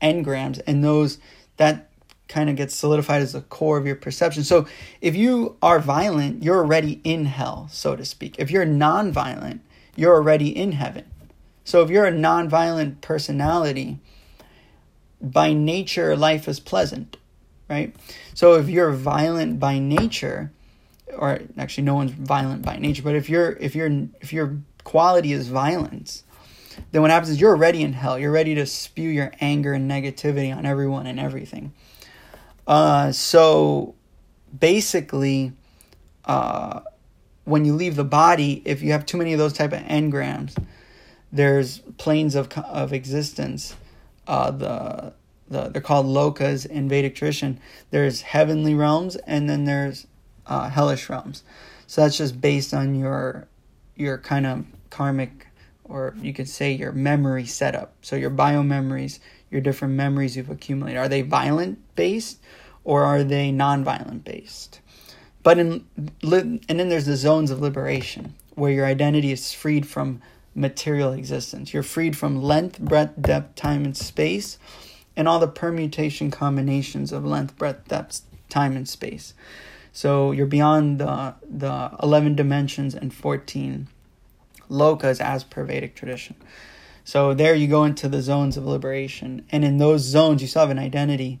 [0.00, 1.18] engrams, and those
[1.56, 1.90] that
[2.28, 4.44] kind of gets solidified as the core of your perception.
[4.44, 4.66] So
[5.00, 8.36] if you are violent, you're already in hell, so to speak.
[8.38, 9.62] If you're non-violent,
[9.96, 11.06] you're already in heaven.
[11.64, 13.98] So if you're a nonviolent personality,
[15.20, 17.16] by nature life is pleasant,
[17.68, 17.94] right?
[18.34, 20.52] So if you're violent by nature,
[21.16, 23.90] or actually no one's violent by nature, but if you're if you're
[24.20, 26.24] if your quality is violence,
[26.92, 28.18] then what happens is you're already in hell.
[28.18, 31.72] You're ready to spew your anger and negativity on everyone and everything.
[32.66, 33.94] Uh, so
[34.58, 35.52] basically,
[36.24, 36.80] uh,
[37.44, 40.56] when you leave the body, if you have too many of those type of engrams,
[41.32, 43.74] there's planes of of existence.
[44.26, 45.14] Uh, the
[45.48, 47.60] the they're called lokas in Vedic tradition.
[47.90, 50.06] There's heavenly realms and then there's
[50.48, 51.42] uh, hellish realms.
[51.86, 53.46] So that's just based on your
[53.96, 55.46] your kind of karmic
[55.84, 57.94] or you could say your memory setup.
[58.02, 60.98] So your bio memories, your different memories you've accumulated.
[60.98, 62.38] Are they violent based
[62.84, 64.80] or are they non-violent based?
[65.42, 65.84] But in
[66.22, 70.20] and then there's the zones of liberation where your identity is freed from
[70.54, 71.72] material existence.
[71.72, 74.58] You're freed from length, breadth, depth, time, and space,
[75.16, 79.34] and all the permutation combinations of length, breadth, depth, time, and space.
[79.98, 83.88] So you're beyond the the eleven dimensions and fourteen
[84.70, 86.36] lokas as per Vedic tradition.
[87.02, 90.60] So there you go into the zones of liberation, and in those zones you still
[90.60, 91.40] have an identity,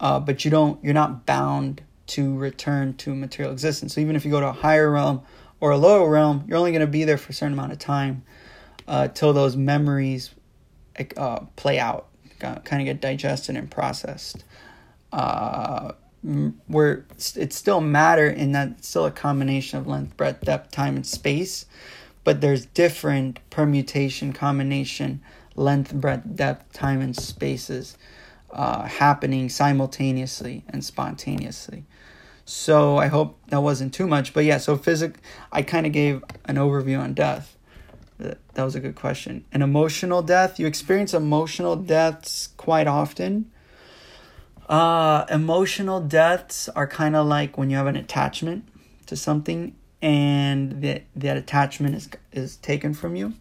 [0.00, 0.82] uh, but you don't.
[0.82, 3.94] You're not bound to return to material existence.
[3.94, 5.22] So even if you go to a higher realm
[5.60, 7.78] or a lower realm, you're only going to be there for a certain amount of
[7.78, 8.24] time
[8.88, 10.34] uh, till those memories
[11.16, 12.08] uh, play out,
[12.40, 14.42] kind of get digested and processed.
[15.12, 15.92] Uh,
[16.66, 20.96] where it's still matter in that it's still a combination of length, breadth, depth, time,
[20.96, 21.66] and space,
[22.24, 25.20] but there's different permutation, combination,
[25.54, 27.98] length, breadth, depth, time, and spaces
[28.50, 31.84] uh, happening simultaneously and spontaneously.
[32.46, 34.58] So I hope that wasn't too much, but yeah.
[34.58, 35.16] So physic,
[35.52, 37.56] I kind of gave an overview on death.
[38.18, 39.44] That was a good question.
[39.52, 40.58] An emotional death.
[40.58, 43.50] You experience emotional deaths quite often
[44.68, 48.66] uh, emotional deaths are kind of like when you have an attachment
[49.06, 53.34] to something and that that attachment is is taken from you.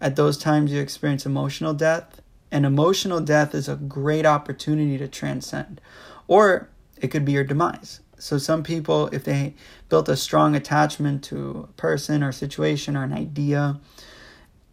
[0.00, 5.08] At those times you experience emotional death, and emotional death is a great opportunity to
[5.08, 5.80] transcend.
[6.28, 8.00] Or it could be your demise.
[8.18, 9.54] So some people if they
[9.88, 13.80] built a strong attachment to a person or situation or an idea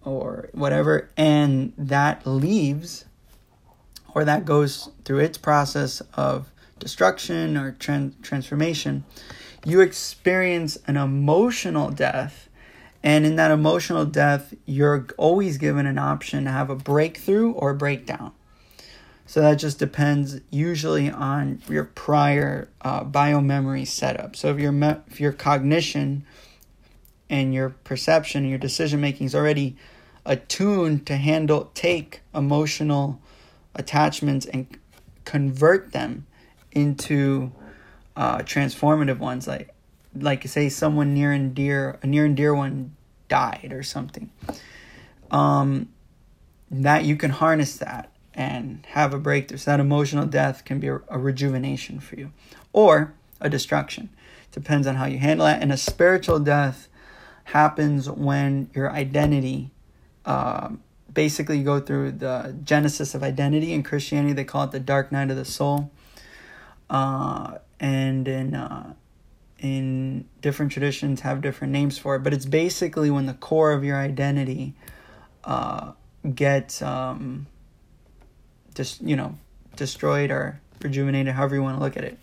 [0.03, 3.05] or whatever and that leaves
[4.15, 6.49] or that goes through its process of
[6.79, 9.03] destruction or tran- transformation,
[9.65, 12.47] you experience an emotional death.
[13.03, 17.73] And in that emotional death, you're always given an option to have a breakthrough or
[17.75, 18.31] breakdown.
[19.27, 24.35] So that just depends usually on your prior uh, biomemory setup.
[24.35, 26.25] So if your me- if your cognition
[27.29, 29.75] and your perception, your decision making is already
[30.25, 33.19] attuned to handle take emotional
[33.75, 34.67] attachments and
[35.25, 36.25] convert them
[36.71, 37.51] into
[38.15, 39.47] uh, transformative ones.
[39.47, 39.73] Like
[40.17, 42.95] like say someone near and dear a near and dear one
[43.27, 44.29] died or something.
[45.31, 45.89] Um
[46.71, 49.57] that you can harness that and have a breakthrough.
[49.57, 52.31] So that emotional death can be a, a rejuvenation for you
[52.73, 54.09] or a destruction.
[54.51, 56.87] Depends on how you handle it and a spiritual death
[57.45, 59.71] happens when your identity
[60.25, 60.81] um,
[61.15, 64.33] basically go through the genesis of identity in Christianity.
[64.33, 65.89] They call it the dark night of the soul.
[66.87, 68.93] Uh, and in uh,
[69.59, 73.83] in different traditions have different names for it, but it's basically when the core of
[73.83, 74.75] your identity
[75.43, 75.93] uh,
[76.35, 77.47] gets um,
[78.75, 79.37] just you know
[79.75, 82.19] destroyed or rejuvenated, however you want to look at it.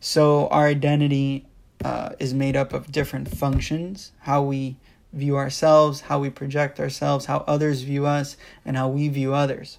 [0.00, 1.46] So our identity
[1.84, 4.76] uh, is made up of different functions, how we
[5.12, 9.78] view ourselves, how we project ourselves, how others view us, and how we view others.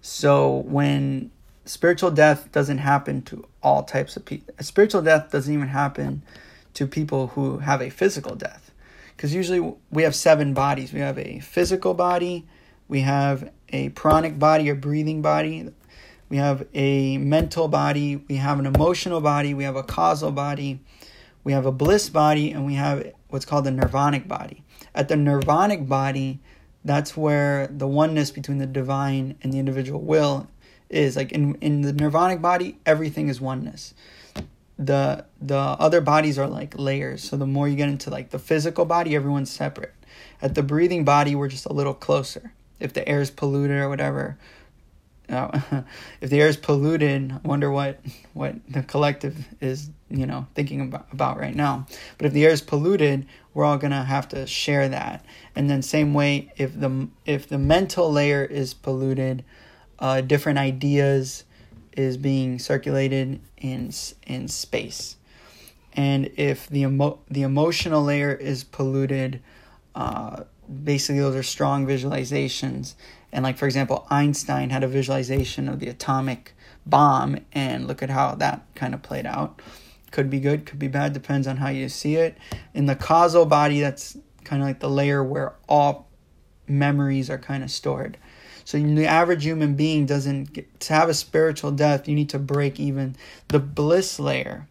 [0.00, 1.30] So when
[1.64, 6.22] spiritual death doesn't happen to all types of people, spiritual death doesn't even happen
[6.74, 8.70] to people who have a physical death.
[9.16, 10.92] Because usually we have seven bodies.
[10.92, 12.46] We have a physical body,
[12.86, 15.72] we have a pranic body, a breathing body,
[16.28, 20.80] we have a mental body, we have an emotional body, we have a causal body,
[21.42, 24.62] we have a bliss body, and we have what's called the nirvanic body.
[24.94, 26.40] At the nirvanic body,
[26.84, 30.48] that's where the oneness between the divine and the individual will
[30.88, 31.16] is.
[31.16, 33.94] Like in, in the nirvanic body, everything is oneness.
[34.78, 37.22] The the other bodies are like layers.
[37.24, 39.94] So the more you get into like the physical body, everyone's separate.
[40.40, 42.52] At the breathing body, we're just a little closer.
[42.78, 44.38] If the air is polluted or whatever,
[46.20, 48.00] if the air is polluted, I wonder what
[48.32, 51.86] what the collective is you know thinking about, about right now.
[52.16, 55.24] But if the air is polluted, we're all gonna have to share that.
[55.54, 59.44] And then same way, if the if the mental layer is polluted,
[59.98, 61.44] uh, different ideas
[61.92, 63.92] is being circulated in
[64.26, 65.16] in space.
[65.92, 69.40] And if the emo- the emotional layer is polluted,
[69.94, 70.44] uh,
[70.84, 72.94] basically those are strong visualizations
[73.32, 76.54] and like for example, Einstein had a visualization of the atomic
[76.86, 79.60] bomb, and look at how that kind of played out.
[80.10, 82.38] Could be good, could be bad, depends on how you see it.
[82.72, 86.08] In the causal body, that's kind of like the layer where all
[86.66, 88.16] memories are kind of stored.
[88.64, 92.08] So the average human being doesn't get, to have a spiritual death.
[92.08, 93.16] You need to break even
[93.48, 94.66] the bliss layer.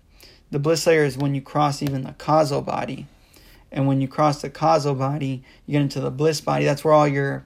[0.50, 3.06] The bliss layer is when you cross even the causal body,
[3.72, 6.66] and when you cross the causal body, you get into the bliss body.
[6.66, 7.46] That's where all your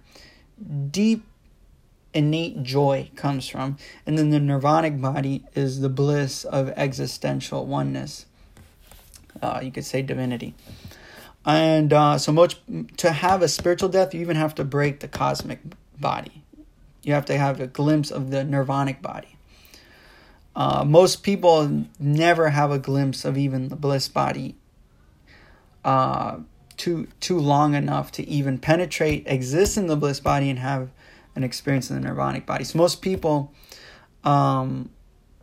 [0.92, 1.26] deep
[2.14, 3.78] innate joy comes from.
[4.06, 8.26] And then the nirvanic body is the bliss of existential oneness.
[9.42, 10.54] Uh, you could say divinity.
[11.46, 12.58] And uh, so much
[12.98, 15.60] to have a spiritual death, you even have to break the cosmic
[16.00, 16.44] body.
[17.02, 19.38] You have to have a glimpse of the nirvanic body.
[20.56, 24.56] Uh, most people never have a glimpse of even the bliss body
[25.84, 26.38] uh,
[26.78, 30.90] too too long enough to even penetrate, exist in the bliss body, and have
[31.36, 32.64] an experience in the nirvanic body.
[32.64, 33.54] So most people,
[34.24, 34.90] um,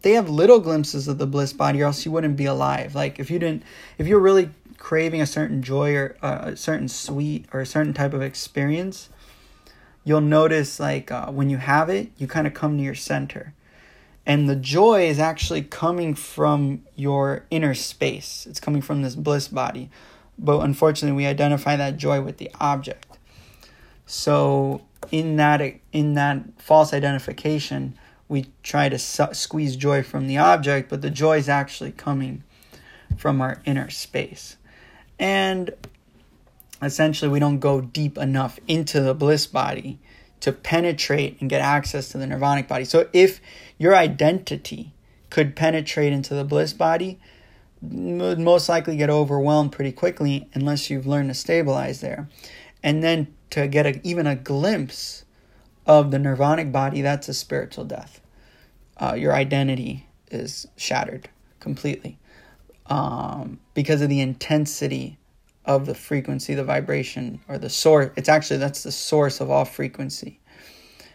[0.02, 2.94] they have little glimpses of the bliss body, or else you wouldn't be alive.
[2.94, 3.62] Like if you didn't,
[3.98, 7.92] if you're really craving a certain joy or uh, a certain sweet or a certain
[7.92, 9.08] type of experience,
[10.04, 13.54] you'll notice like uh, when you have it, you kind of come to your center.
[14.26, 18.46] And the joy is actually coming from your inner space.
[18.48, 19.88] It's coming from this bliss body
[20.38, 23.18] but unfortunately we identify that joy with the object.
[24.06, 25.60] So in that
[25.92, 27.96] in that false identification
[28.28, 32.42] we try to su- squeeze joy from the object but the joy is actually coming
[33.16, 34.56] from our inner space.
[35.18, 35.70] And
[36.82, 39.98] essentially we don't go deep enough into the bliss body
[40.40, 42.84] to penetrate and get access to the nirvanic body.
[42.84, 43.40] So if
[43.76, 44.92] your identity
[45.30, 47.18] could penetrate into the bliss body
[47.80, 52.28] would most likely get overwhelmed pretty quickly unless you've learned to stabilize there.
[52.82, 55.24] And then to get a, even a glimpse
[55.86, 58.20] of the nirvanic body, that's a spiritual death.
[59.00, 61.28] Uh, your identity is shattered
[61.60, 62.18] completely
[62.86, 65.18] um, because of the intensity
[65.64, 68.10] of the frequency, the vibration, or the source.
[68.16, 70.40] It's actually that's the source of all frequency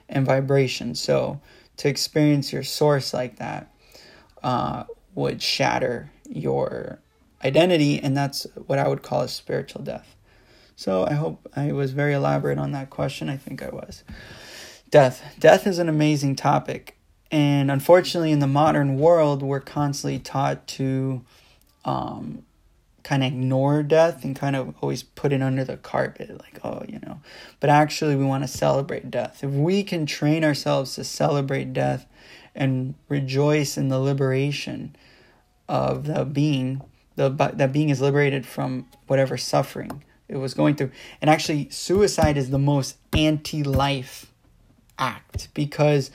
[0.07, 0.95] and vibration.
[0.95, 1.41] So
[1.78, 3.74] to experience your source like that
[4.43, 4.84] uh,
[5.16, 7.00] would shatter your
[7.44, 10.16] identity, and that's what I would call a spiritual death.
[10.76, 13.30] So I hope I was very elaborate on that question.
[13.30, 14.04] I think I was.
[14.90, 15.36] Death.
[15.40, 16.98] Death is an amazing topic.
[17.32, 21.24] And unfortunately, in the modern world, we're constantly taught to
[21.84, 22.44] um,
[23.04, 26.84] kind of ignore death and kind of always put it under the carpet, like, oh,
[26.88, 27.22] you know.
[27.60, 29.44] But actually, we want to celebrate death.
[29.44, 32.06] If we can train ourselves to celebrate death
[32.56, 34.96] and rejoice in the liberation
[35.68, 36.82] of the being,
[37.16, 40.91] the that being is liberated from whatever suffering it was going through.
[41.22, 44.32] And actually, suicide is the most anti-life
[44.97, 46.11] act because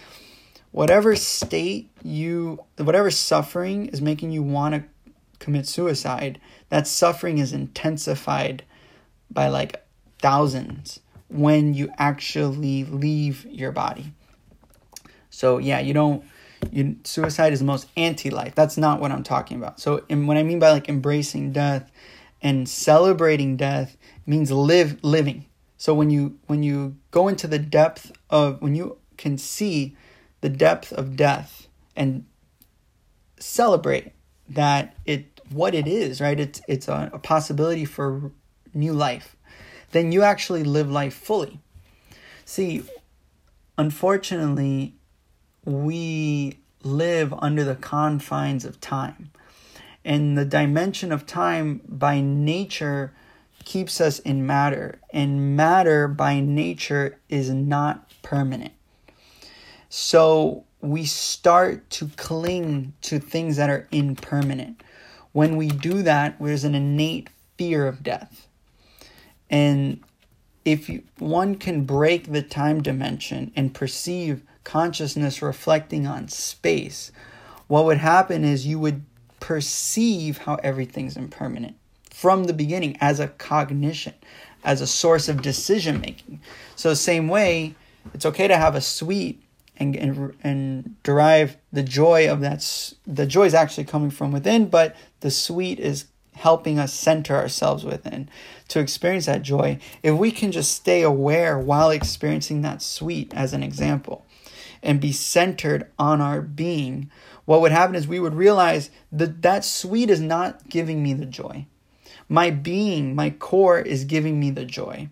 [0.70, 4.84] whatever state you, whatever suffering is making you want to
[5.38, 8.64] commit suicide, that suffering is intensified
[9.30, 9.84] by like
[10.18, 14.12] thousands when you actually leave your body.
[15.30, 16.24] So yeah, you don't
[16.70, 18.54] you, suicide is the most anti-life.
[18.54, 19.80] That's not what I'm talking about.
[19.80, 21.90] So, and what I mean by like embracing death
[22.42, 23.96] and celebrating death
[24.26, 25.46] means live living.
[25.76, 29.96] So when you when you go into the depth of when you can see
[30.40, 32.26] the depth of death and
[33.38, 34.12] celebrate
[34.48, 36.38] that it what it is, right?
[36.38, 38.32] It's it's a, a possibility for
[38.74, 39.36] new life.
[39.92, 41.60] Then you actually live life fully.
[42.44, 42.82] See,
[43.76, 44.97] unfortunately,
[45.64, 49.30] we live under the confines of time.
[50.04, 53.12] And the dimension of time by nature
[53.64, 58.72] keeps us in matter, and matter by nature is not permanent.
[59.90, 64.82] So we start to cling to things that are impermanent.
[65.32, 67.28] When we do that, there's an innate
[67.58, 68.46] fear of death.
[69.50, 70.00] And
[70.64, 77.10] if you, one can break the time dimension and perceive consciousness reflecting on space,
[77.68, 79.02] what would happen is you would
[79.40, 81.74] perceive how everything's impermanent
[82.10, 84.12] from the beginning as a cognition,
[84.62, 86.40] as a source of decision making.
[86.76, 87.76] So, same way,
[88.12, 89.42] it's okay to have a sweet
[89.78, 92.92] and, and, and derive the joy of that.
[93.06, 97.84] The joy is actually coming from within, but the sweet is helping us center ourselves
[97.86, 98.28] within
[98.68, 99.78] to experience that joy.
[100.02, 104.26] If we can just stay aware while experiencing that sweet, as an example,
[104.82, 107.10] and be centered on our being,
[107.44, 111.26] what would happen is we would realize that that sweet is not giving me the
[111.26, 111.66] joy.
[112.28, 115.08] My being, my core is giving me the joy.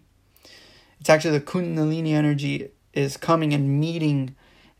[1.00, 4.34] It's actually the Kundalini energy is coming and meeting,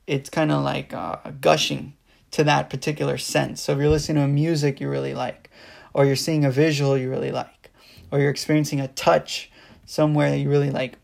[0.07, 1.95] it's kind of like uh, gushing
[2.33, 3.63] to that particular sense.
[3.63, 5.51] So if you're listening to a music you really like,
[5.95, 7.71] or you're seeing a visual you really like,
[8.11, 9.51] or you're experiencing a touch
[9.85, 10.99] somewhere that you really like,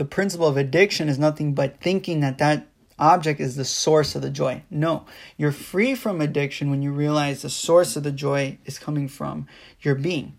[0.00, 2.66] the principle of addiction is nothing but thinking that that
[2.98, 4.62] object is the source of the joy.
[4.70, 5.04] No,
[5.36, 9.46] you're free from addiction when you realize the source of the joy is coming from
[9.82, 10.38] your being.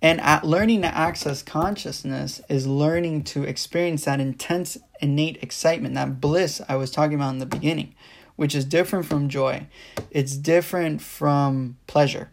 [0.00, 6.20] And at learning to access consciousness is learning to experience that intense innate excitement, that
[6.20, 7.92] bliss I was talking about in the beginning,
[8.36, 9.66] which is different from joy.
[10.12, 12.30] It's different from pleasure.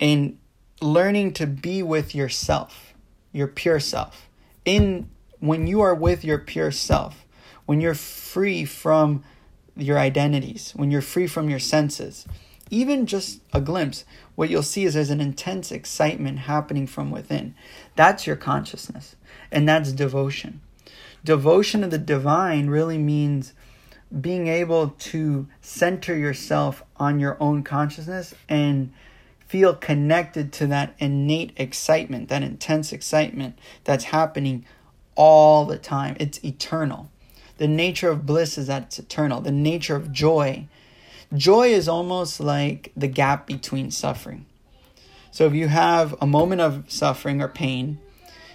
[0.00, 0.38] And
[0.80, 2.94] learning to be with yourself,
[3.32, 4.29] your pure self.
[4.64, 5.08] In
[5.38, 7.26] when you are with your pure self,
[7.66, 9.24] when you're free from
[9.76, 12.26] your identities, when you're free from your senses,
[12.70, 14.04] even just a glimpse,
[14.34, 17.54] what you'll see is there's an intense excitement happening from within.
[17.96, 19.16] That's your consciousness,
[19.50, 20.60] and that's devotion.
[21.24, 23.52] Devotion to the divine really means
[24.20, 28.92] being able to center yourself on your own consciousness and
[29.50, 34.64] feel connected to that innate excitement, that intense excitement that's happening
[35.16, 36.16] all the time.
[36.20, 37.10] It's eternal.
[37.58, 39.40] The nature of bliss is that it's eternal.
[39.40, 40.68] The nature of joy.
[41.34, 44.46] Joy is almost like the gap between suffering.
[45.32, 47.98] So if you have a moment of suffering or pain,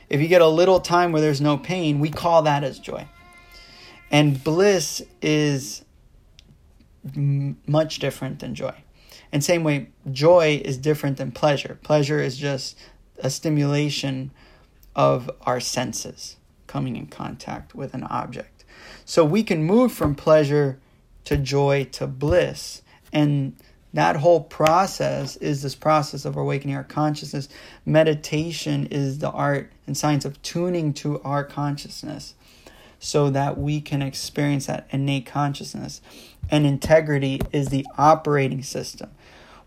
[0.10, 3.06] if you get a little time where there's no pain, we call that as joy.
[4.10, 5.84] And bliss is
[7.14, 8.85] m- much different than joy.
[9.36, 11.78] And same way, joy is different than pleasure.
[11.84, 12.80] Pleasure is just
[13.20, 14.32] a stimulation
[14.96, 18.64] of our senses coming in contact with an object.
[19.04, 20.80] So we can move from pleasure
[21.26, 22.82] to joy to bliss.
[23.12, 23.58] And
[23.92, 27.50] that whole process is this process of awakening our consciousness.
[27.86, 32.36] Meditation is the art and science of tuning to our consciousness
[33.00, 36.00] so that we can experience that innate consciousness.
[36.50, 39.12] And integrity is the operating system.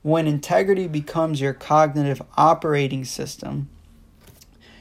[0.02, 3.68] When integrity becomes your cognitive operating system,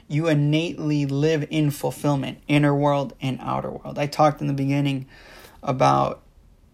[0.08, 4.00] you innately live in fulfillment, inner world and outer world.
[4.00, 5.08] I talked in the beginning
[5.62, 6.22] about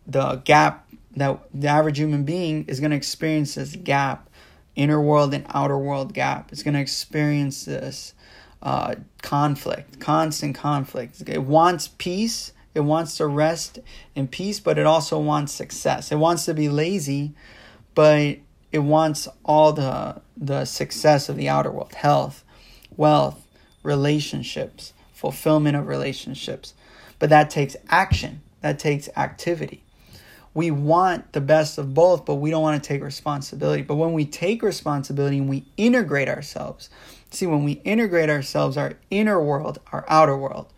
[0.06, 4.30] the gap that the average human being is going to experience this gap,
[4.76, 6.52] inner world and outer world gap.
[6.52, 8.14] It's going to experience this
[8.62, 11.24] uh, conflict, constant conflict.
[11.28, 12.54] It wants peace.
[12.74, 13.80] It wants to rest
[14.16, 16.12] in peace, but it also wants success.
[16.12, 17.34] It wants to be lazy,
[17.96, 18.38] but
[18.72, 22.44] it wants all the the success of the outer world, health,
[22.98, 23.48] wealth,
[23.84, 26.74] relationships, fulfillment of relationships.
[27.20, 29.84] But that takes action, that takes activity.
[30.56, 33.82] We want the best of both, but we don't want to take responsibility.
[33.82, 36.90] But when we take responsibility and we integrate ourselves,
[37.32, 40.72] see, when we integrate ourselves, our inner world, our outer world,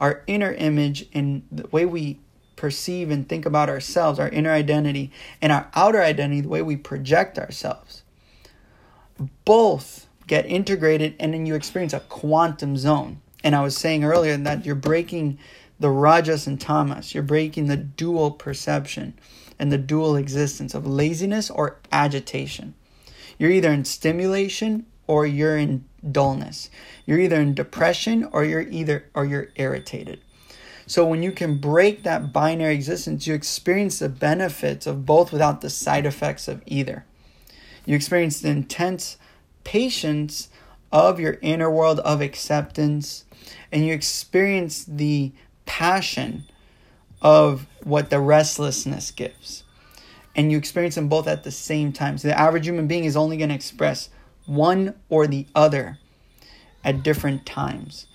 [0.00, 2.18] our inner image, and the way we
[2.62, 5.10] perceive and think about ourselves, our inner identity,
[5.40, 8.04] and our outer identity, the way we project ourselves,
[9.44, 13.20] both get integrated and then you experience a quantum zone.
[13.42, 15.40] And I was saying earlier that you're breaking
[15.80, 19.14] the rajas and tamas, you're breaking the dual perception
[19.58, 22.74] and the dual existence of laziness or agitation.
[23.40, 26.70] You're either in stimulation or you're in dullness.
[27.06, 30.20] You're either in depression or you're either or you're irritated.
[30.86, 35.60] So when you can break that binary existence, you experience the benefits of both without
[35.60, 37.04] the side effects of either.
[37.86, 39.16] You experience the intense
[39.64, 40.48] patience
[40.90, 43.24] of your inner world of acceptance
[43.70, 45.32] and you experience the
[45.66, 46.44] passion
[47.20, 49.64] of what the restlessness gives.
[50.34, 52.18] And you experience them both at the same time.
[52.18, 54.08] So the average human being is only going to express
[54.46, 55.98] one or the other
[56.84, 58.06] at different times.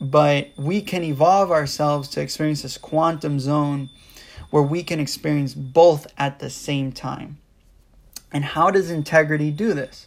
[0.00, 3.90] But we can evolve ourselves to experience this quantum zone
[4.50, 7.38] where we can experience both at the same time.
[8.32, 10.06] And how does integrity do this?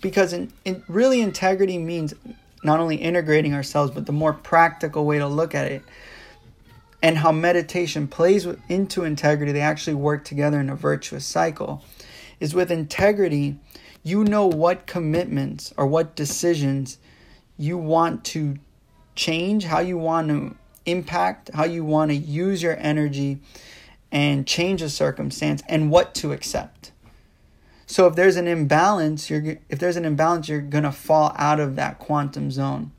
[0.00, 2.14] because in, in really integrity means
[2.62, 5.82] not only integrating ourselves but the more practical way to look at it
[7.02, 11.82] and how meditation plays into integrity they actually work together in a virtuous cycle
[12.38, 13.58] is with integrity
[14.02, 16.98] you know what commitments or what decisions
[17.58, 18.58] you want to
[19.20, 20.56] change how you want to
[20.86, 23.38] impact, how you want to use your energy
[24.10, 26.90] and change a circumstance, and what to accept.
[27.86, 31.76] So if there's an imbalance, you're if there's an imbalance, you're gonna fall out of
[31.76, 32.92] that quantum zone.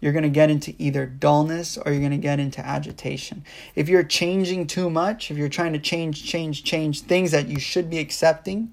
[0.00, 3.44] You're gonna get into either dullness or you're gonna get into agitation.
[3.76, 7.60] If you're changing too much, if you're trying to change, change, change things that you
[7.60, 8.72] should be accepting,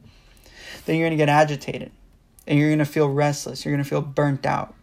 [0.85, 1.91] then you're gonna get agitated
[2.47, 3.65] and you're gonna feel restless.
[3.65, 4.73] You're gonna feel burnt out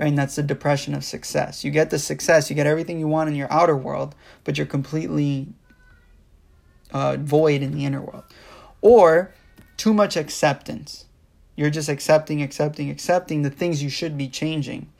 [0.00, 0.08] right?
[0.08, 1.62] And that's the depression of success.
[1.62, 4.66] You get the success, you get everything you want in your outer world, but you're
[4.66, 5.48] completely
[6.90, 8.24] uh, void in the inner world.
[8.80, 9.34] Or
[9.76, 11.04] too much acceptance.
[11.54, 14.90] You're just accepting, accepting, accepting the things you should be changing.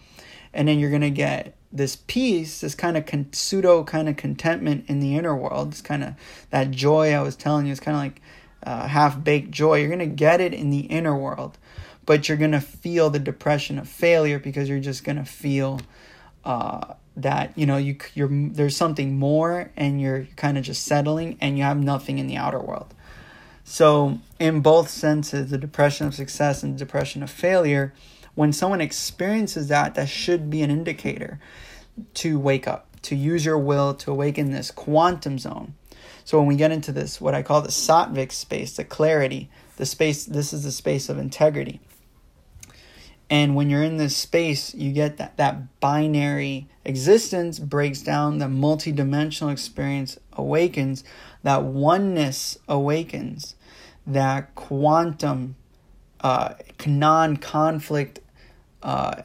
[0.53, 4.17] And then you're going to get this peace, this kind of con- pseudo kind of
[4.17, 6.15] contentment in the inner world, this kind of
[6.51, 8.21] that joy I was telling you, it's kind of like
[8.65, 9.79] uh, half baked joy.
[9.79, 11.57] You're going to get it in the inner world
[12.11, 15.81] but you're going to feel the depression of failure because you're just going to feel
[16.45, 21.39] uh, that you know you you're there's something more and you're kind of just settling
[21.41, 22.93] and you have nothing in the outer world.
[23.63, 27.95] So in both senses the depression of success and the depression of failure
[28.35, 31.39] when someone experiences that that should be an indicator
[32.15, 35.75] to wake up to use your will to awaken this quantum zone.
[36.25, 39.87] So when we get into this what i call the sattvic space the clarity the
[39.87, 41.81] space this is the space of integrity
[43.31, 48.47] and when you're in this space, you get that, that binary existence breaks down, the
[48.47, 51.05] multidimensional experience awakens,
[51.45, 53.55] that oneness awakens,
[54.05, 55.55] that quantum,
[56.23, 56.55] uh,
[56.85, 58.19] non conflict,
[58.83, 59.23] uh,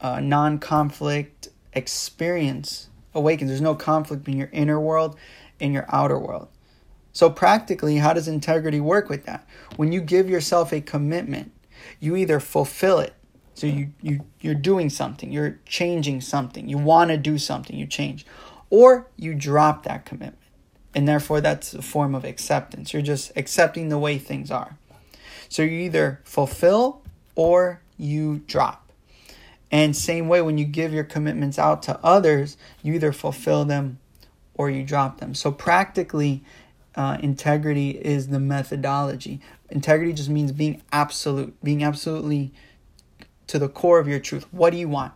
[0.00, 3.50] uh, non conflict experience awakens.
[3.50, 5.18] There's no conflict between your inner world
[5.58, 6.46] and your outer world.
[7.12, 9.44] So, practically, how does integrity work with that?
[9.74, 11.50] When you give yourself a commitment,
[11.98, 13.14] you either fulfill it
[13.58, 17.88] so you, you you're doing something, you're changing something, you want to do something, you
[17.88, 18.24] change.
[18.70, 20.38] Or you drop that commitment.
[20.94, 22.92] And therefore that's a form of acceptance.
[22.92, 24.78] You're just accepting the way things are.
[25.48, 27.02] So you either fulfill
[27.34, 28.92] or you drop.
[29.72, 33.98] And same way when you give your commitments out to others, you either fulfill them
[34.54, 35.34] or you drop them.
[35.34, 36.44] So practically
[36.94, 39.40] uh, integrity is the methodology.
[39.68, 42.52] Integrity just means being absolute, being absolutely
[43.48, 44.46] to the core of your truth.
[44.52, 45.12] What do you want?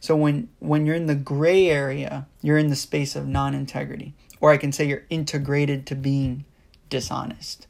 [0.00, 4.14] So when when you're in the gray area, you're in the space of non-integrity.
[4.40, 6.44] Or I can say you're integrated to being
[6.90, 7.66] dishonest.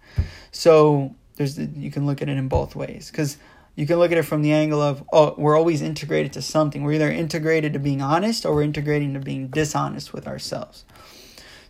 [0.51, 3.37] So there's the, you can look at it in both ways cuz
[3.75, 6.83] you can look at it from the angle of oh we're always integrated to something.
[6.83, 10.85] We're either integrated to being honest or we're integrating to being dishonest with ourselves.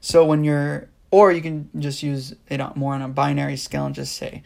[0.00, 3.94] So when you're or you can just use it more on a binary scale and
[3.94, 4.42] just say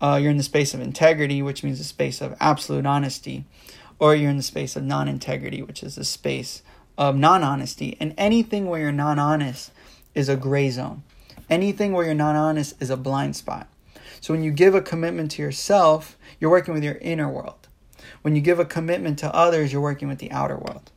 [0.00, 3.44] uh, you're in the space of integrity, which means the space of absolute honesty,
[3.98, 6.62] or you're in the space of non integrity, which is the space
[6.98, 7.96] of non honesty.
[8.00, 9.72] And anything where you're non honest
[10.14, 11.02] is a gray zone.
[11.48, 13.68] Anything where you're non honest is a blind spot.
[14.20, 17.68] So when you give a commitment to yourself, you're working with your inner world.
[18.22, 20.90] When you give a commitment to others, you're working with the outer world.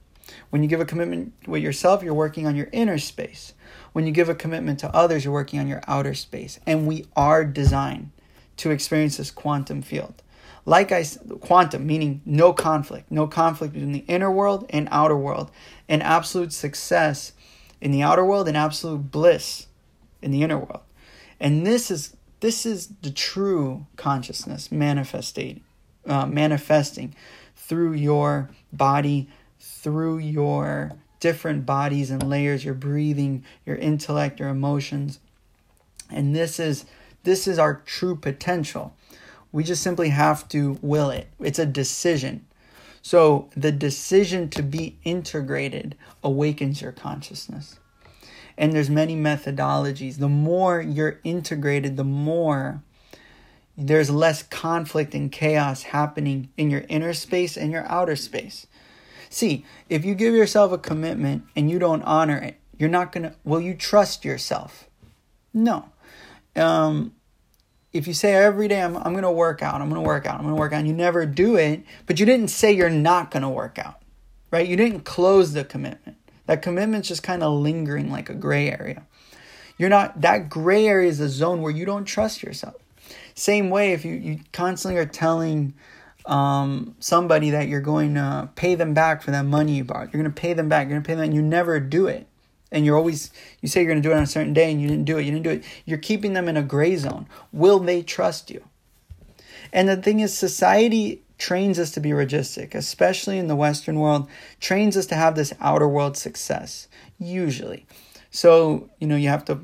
[0.50, 3.54] When you give a commitment with yourself, you're working on your inner space.
[3.92, 6.60] When you give a commitment to others, you're working on your outer space.
[6.66, 8.12] And we are designed
[8.58, 10.22] to experience this quantum field.
[10.66, 11.06] Like I
[11.40, 15.50] quantum meaning no conflict, no conflict between the inner world and outer world,
[15.88, 17.32] and absolute success
[17.80, 19.68] in the outer world and absolute bliss
[20.22, 20.82] in the inner world.
[21.40, 25.62] And this is this is the true consciousness manifesting
[26.08, 27.16] uh, manifesting
[27.56, 29.30] through your body,
[29.60, 35.20] through your different bodies and layers, your breathing, your intellect, your emotions.
[36.10, 36.86] And this is
[37.28, 38.96] this is our true potential.
[39.52, 41.28] We just simply have to will it.
[41.42, 42.46] It's a decision.
[43.02, 47.80] So the decision to be integrated awakens your consciousness.
[48.58, 50.20] And there's many methodologies.
[50.20, 52.82] The more you're integrated, the more
[53.78, 58.68] there's less conflict and chaos happening in your inner space and your outer space.
[59.30, 63.24] See, if you give yourself a commitment and you don't honor it, you're not going
[63.24, 64.90] to will you trust yourself?
[65.54, 65.90] No.
[66.56, 67.12] Um
[67.94, 70.26] if you say every day I'm, I'm going to work out, I'm going to work
[70.26, 72.72] out, I'm going to work out, and you never do it, but you didn't say
[72.72, 74.02] you're not going to work out,
[74.52, 74.68] right?
[74.68, 76.18] You didn't close the commitment.
[76.46, 79.06] That commitment's just kind of lingering like a gray area.
[79.78, 82.76] You're not, that gray area is a zone where you don't trust yourself.
[83.36, 85.74] Same way, if you, you constantly are telling
[86.26, 90.22] um, somebody that you're going to pay them back for that money you borrowed, you're
[90.22, 92.28] going to pay them back, you're going to pay them, and you never do it
[92.72, 94.82] and you're always you say you're going to do it on a certain day and
[94.82, 97.28] you didn't do it you didn't do it you're keeping them in a gray zone
[97.52, 98.64] will they trust you
[99.74, 104.28] and the thing is society trains us to be rajasic, especially in the Western world,
[104.60, 106.88] trains us to have this outer world success,
[107.20, 107.86] usually.
[108.32, 109.60] So, you know, you have to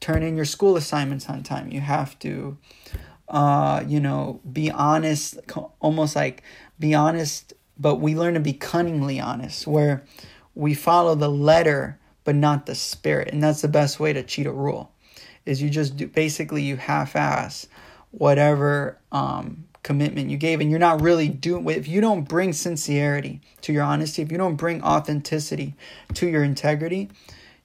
[0.00, 1.70] turn in your school assignments on time.
[1.72, 2.56] You have to,
[3.28, 5.38] uh, you know, be honest,
[5.80, 6.42] almost like
[6.78, 10.04] be honest, but we learn to be cunningly honest, where
[10.54, 11.98] we follow the letter
[12.28, 13.32] but not the spirit.
[13.32, 14.92] And that's the best way to cheat a rule
[15.46, 17.66] is you just do basically you half-ass
[18.10, 20.60] whatever um, commitment you gave.
[20.60, 24.36] And you're not really doing if you don't bring sincerity to your honesty if you
[24.36, 25.74] don't bring authenticity
[26.12, 27.08] to your integrity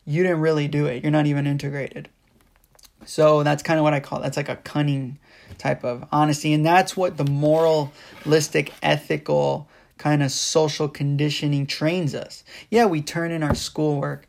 [0.05, 1.03] you didn't really do it.
[1.03, 2.07] You're not even integrated.
[3.03, 5.20] So that's kind of what i call that's like a cunning
[5.57, 6.53] type of honesty.
[6.53, 12.45] And that's what the moralistic ethical kind of social conditioning trains us.
[12.70, 14.26] Yeah we turn in our schoolwork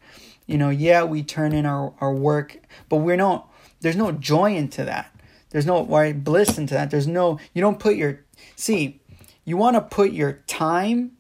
[0.47, 3.51] you know yeah we turn in our, our work but we're not
[3.85, 5.15] there's no joy into that.
[5.51, 6.91] There's no why bliss into that?
[6.91, 8.21] There's no you don't put your
[8.57, 9.03] see
[9.45, 11.13] you want to put your time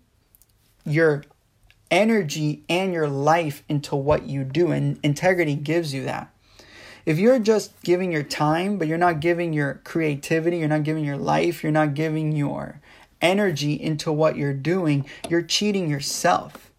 [0.86, 1.24] your
[1.90, 6.34] energy and your life into what you do and integrity gives you that.
[7.04, 11.04] If you're just giving your time but you're not giving your creativity you're not giving
[11.04, 12.80] your life you're not giving your
[13.20, 16.72] energy into what you're doing you're cheating yourself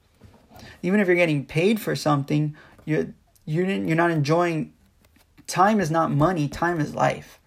[0.86, 2.56] even if you're getting paid for something,
[2.86, 3.08] you're
[3.46, 4.72] you you're not enjoying.
[5.48, 6.48] Time is not money.
[6.48, 7.40] Time is life,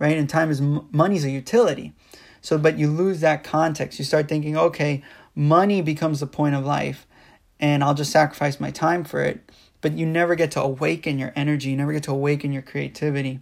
[0.00, 0.16] right?
[0.16, 1.92] And time is money is a utility.
[2.40, 3.98] So, but you lose that context.
[3.98, 5.02] You start thinking, okay,
[5.34, 7.06] money becomes the point of life,
[7.60, 9.40] and I'll just sacrifice my time for it.
[9.80, 11.70] But you never get to awaken your energy.
[11.70, 13.40] You never get to awaken your creativity,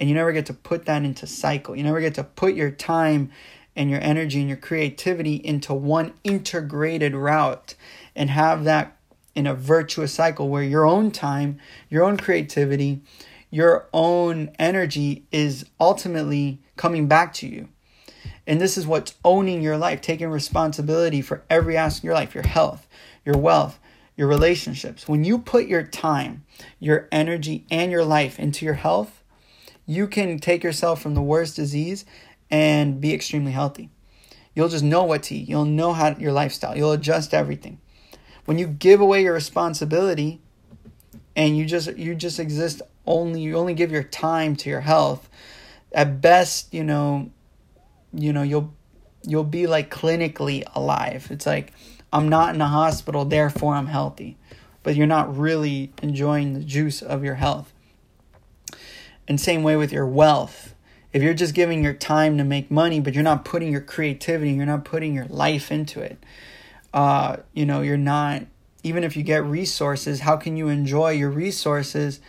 [0.00, 1.76] and you never get to put that into cycle.
[1.76, 3.30] You never get to put your time
[3.74, 7.74] and your energy and your creativity into one integrated route
[8.14, 8.96] and have that
[9.34, 11.58] in a virtuous cycle where your own time,
[11.88, 13.00] your own creativity,
[13.50, 17.68] your own energy is ultimately coming back to you.
[18.46, 22.34] And this is what's owning your life, taking responsibility for every aspect of your life,
[22.34, 22.88] your health,
[23.24, 23.78] your wealth,
[24.16, 25.08] your relationships.
[25.08, 26.44] When you put your time,
[26.80, 29.22] your energy, and your life into your health,
[29.86, 32.04] you can take yourself from the worst disease
[32.50, 33.90] and be extremely healthy.
[34.54, 35.48] You'll just know what to eat.
[35.48, 36.76] You'll know how your lifestyle.
[36.76, 37.80] You'll adjust everything
[38.44, 40.40] when you give away your responsibility
[41.36, 45.28] and you just you just exist only you only give your time to your health
[45.92, 47.30] at best you know
[48.12, 48.72] you know you'll
[49.24, 51.28] you'll be like clinically alive.
[51.30, 51.72] It's like
[52.12, 54.36] i'm not in a hospital therefore i'm healthy.
[54.82, 57.72] But you're not really enjoying the juice of your health.
[59.28, 60.74] And same way with your wealth.
[61.12, 64.52] If you're just giving your time to make money but you're not putting your creativity
[64.52, 66.22] you're not putting your life into it
[66.92, 68.42] uh, you know, you're not,
[68.82, 72.20] even if you get resources, how can you enjoy your resources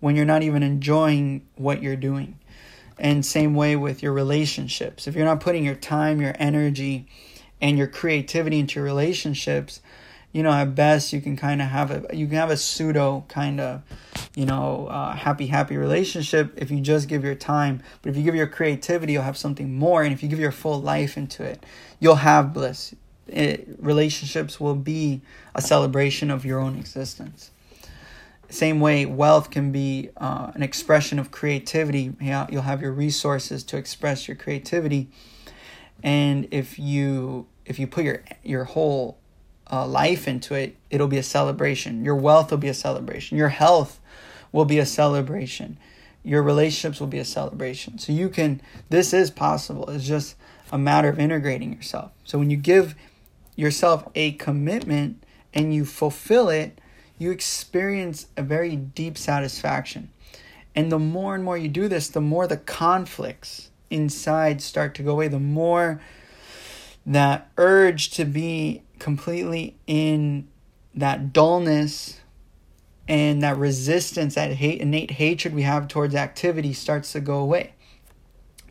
[0.00, 2.38] when you're not even enjoying what you're doing?
[2.98, 5.06] And same way with your relationships.
[5.06, 7.08] If you're not putting your time, your energy,
[7.60, 9.80] and your creativity into your relationships,
[10.32, 13.24] you know, at best you can kind of have a you can have a pseudo
[13.28, 13.82] kind of,
[14.34, 17.82] you know, uh, happy happy relationship if you just give your time.
[18.00, 20.52] But if you give your creativity, you'll have something more, and if you give your
[20.52, 21.64] full life into it,
[22.00, 22.94] you'll have bliss
[23.28, 25.20] it, relationships will be
[25.54, 27.50] a celebration of your own existence.
[28.48, 32.12] Same way, wealth can be uh, an expression of creativity.
[32.20, 35.08] You'll have your resources to express your creativity,
[36.02, 39.16] and if you if you put your your whole
[39.70, 42.04] uh, life into it, it'll be a celebration.
[42.04, 43.38] Your wealth will be a celebration.
[43.38, 44.00] Your health
[44.52, 45.78] will be a celebration.
[46.22, 47.98] Your relationships will be a celebration.
[47.98, 48.60] So you can.
[48.90, 49.88] This is possible.
[49.88, 50.36] It's just
[50.70, 52.12] a matter of integrating yourself.
[52.24, 52.94] So when you give
[53.56, 55.24] yourself a commitment
[55.54, 56.80] and you fulfill it,
[57.18, 60.10] you experience a very deep satisfaction.
[60.74, 65.02] And the more and more you do this, the more the conflicts inside start to
[65.02, 66.00] go away, the more
[67.04, 70.48] that urge to be completely in
[70.94, 72.20] that dullness
[73.08, 77.74] and that resistance, that hate, innate hatred we have towards activity starts to go away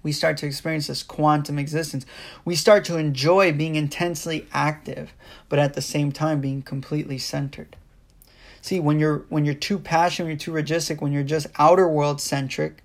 [0.03, 2.05] we start to experience this quantum existence.
[2.43, 5.13] We start to enjoy being intensely active,
[5.49, 7.75] but at the same time being completely centered.
[8.61, 11.87] See, when you're when you're too passionate, when you're too rajasic, when you're just outer
[11.87, 12.83] world centric,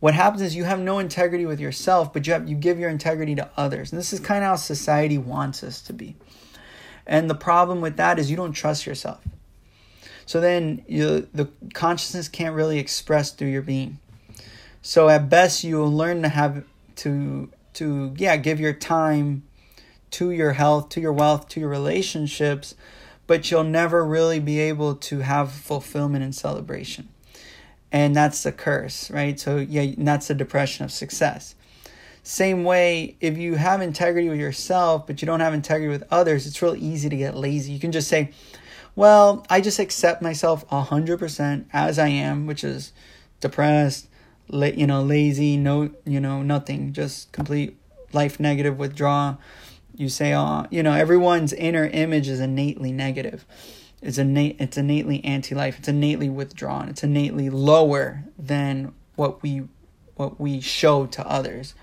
[0.00, 2.90] what happens is you have no integrity with yourself, but you have you give your
[2.90, 3.92] integrity to others.
[3.92, 6.16] And this is kind of how society wants us to be.
[7.06, 9.20] And the problem with that is you don't trust yourself.
[10.26, 13.98] So then you, the consciousness can't really express through your being.
[14.82, 16.64] So at best, you will learn to have
[16.96, 19.44] to to yeah give your time
[20.10, 22.74] to your health, to your wealth, to your relationships,
[23.26, 27.08] but you'll never really be able to have fulfillment and celebration.
[27.90, 29.38] And that's the curse, right?
[29.38, 31.54] So yeah, that's the depression of success.
[32.22, 36.46] Same way, if you have integrity with yourself, but you don't have integrity with others,
[36.46, 37.72] it's real easy to get lazy.
[37.72, 38.30] You can just say,
[38.94, 42.92] well, I just accept myself 100% as I am, which is
[43.40, 44.06] depressed,
[44.52, 47.76] la- you know, lazy, no, you know, nothing, just complete
[48.12, 49.36] life negative withdraw.
[49.96, 53.44] You say, oh, you know, everyone's inner image is innately negative.
[54.00, 55.78] It's innate, it's innately anti-life.
[55.78, 56.88] It's innately withdrawn.
[56.88, 59.64] It's innately lower than what we
[60.16, 61.74] what we show to others.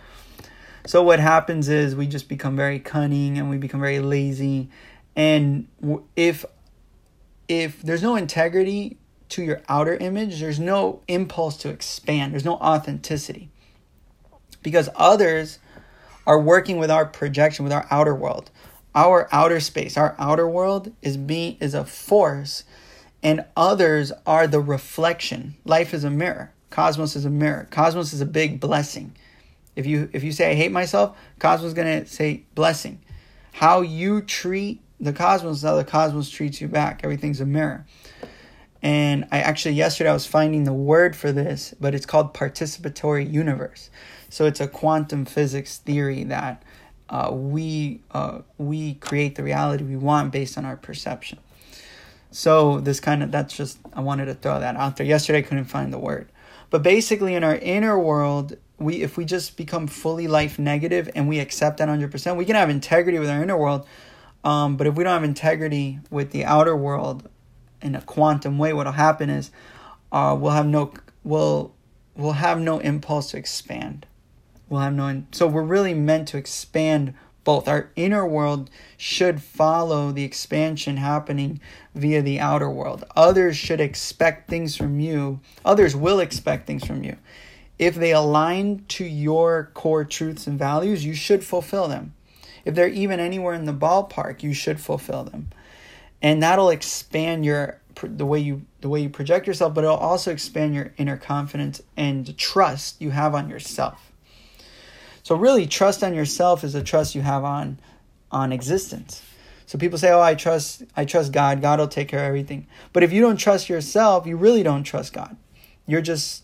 [0.86, 4.70] So what happens is we just become very cunning and we become very lazy.
[5.16, 5.68] And
[6.16, 6.46] if
[7.48, 8.98] if there's no integrity
[9.30, 12.34] to your outer image, there's no impulse to expand.
[12.34, 13.50] There's no authenticity.
[14.62, 15.60] Because others
[16.28, 18.52] are working with our projection, with our outer world.
[18.94, 22.64] Our outer space, our outer world is being is a force
[23.22, 25.56] and others are the reflection.
[25.66, 26.52] Life is a mirror.
[26.70, 27.68] Cosmos is a mirror.
[27.70, 29.16] Cosmos is a big blessing.
[29.76, 33.00] If you if you say I hate myself, Cosmos is gonna say blessing.
[33.54, 37.02] How you treat the cosmos is how the cosmos treats you back.
[37.04, 37.86] Everything's a mirror.
[38.82, 43.30] And I actually yesterday I was finding the word for this, but it's called participatory
[43.30, 43.90] universe.
[44.30, 46.64] So it's a quantum physics theory that
[47.10, 51.40] uh, we uh, we create the reality we want based on our perception.
[52.32, 55.06] So this kind of that's just I wanted to throw that out there.
[55.06, 56.30] Yesterday I couldn't find the word,
[56.70, 61.28] but basically in our inner world, we if we just become fully life negative and
[61.28, 63.86] we accept that hundred percent, we can have integrity with our inner world.
[64.44, 67.28] Um, but if we don't have integrity with the outer world
[67.82, 69.52] in a quantum way, what'll happen is
[70.12, 71.74] uh, we'll have no we'll
[72.16, 74.06] we'll have no impulse to expand
[74.70, 75.24] we'll have no.
[75.32, 77.14] So we're really meant to expand
[77.44, 77.68] both.
[77.68, 81.60] Our inner world should follow the expansion happening
[81.96, 83.04] via the outer world.
[83.16, 85.40] Others should expect things from you.
[85.66, 87.18] Others will expect things from you.
[87.78, 92.14] If they align to your core truths and values, you should fulfill them.
[92.66, 95.50] If they're even anywhere in the ballpark, you should fulfill them.
[96.22, 100.32] And that'll expand your the way you the way you project yourself, but it'll also
[100.32, 104.12] expand your inner confidence and trust you have on yourself.
[105.24, 107.80] So really trust on yourself is a trust you have on
[108.32, 109.22] on existence.
[109.66, 111.62] So people say, "Oh, I trust I trust God.
[111.62, 114.84] God will take care of everything." But if you don't trust yourself, you really don't
[114.84, 115.36] trust God.
[115.86, 116.44] You're just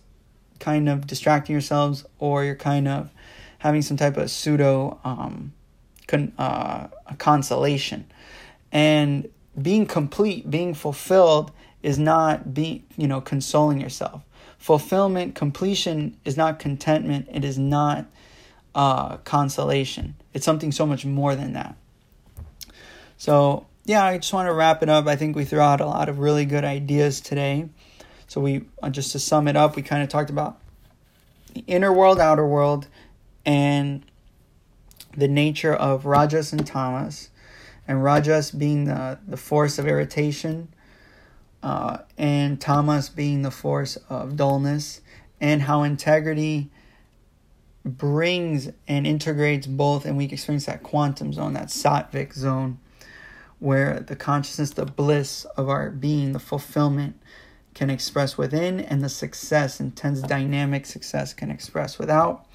[0.59, 3.11] kind of distracting yourselves or you're kind of
[3.59, 5.53] having some type of pseudo um,
[6.07, 8.05] con- uh, consolation.
[8.71, 9.29] And
[9.61, 11.51] being complete, being fulfilled
[11.81, 14.23] is not being, you know, consoling yourself.
[14.57, 17.27] Fulfillment, completion is not contentment.
[17.31, 18.05] It is not
[18.73, 20.15] uh, consolation.
[20.33, 21.75] It's something so much more than that.
[23.17, 25.07] So, yeah, I just want to wrap it up.
[25.07, 27.69] I think we threw out a lot of really good ideas today.
[28.27, 30.59] So, we uh, just to sum it up, we kind of talked about
[31.53, 32.87] the inner world, outer world,
[33.45, 34.03] and
[35.15, 37.29] the nature of Rajas and Tamas,
[37.87, 40.69] and Rajas being the, the force of irritation,
[41.61, 45.01] uh, and Tamas being the force of dullness,
[45.41, 46.71] and how integrity
[47.83, 52.79] brings and integrates both, and we experience that quantum zone, that sattvic zone,
[53.59, 57.19] where the consciousness, the bliss of our being, the fulfillment
[57.75, 62.45] can express within, and the success, intense dynamic success, can express without.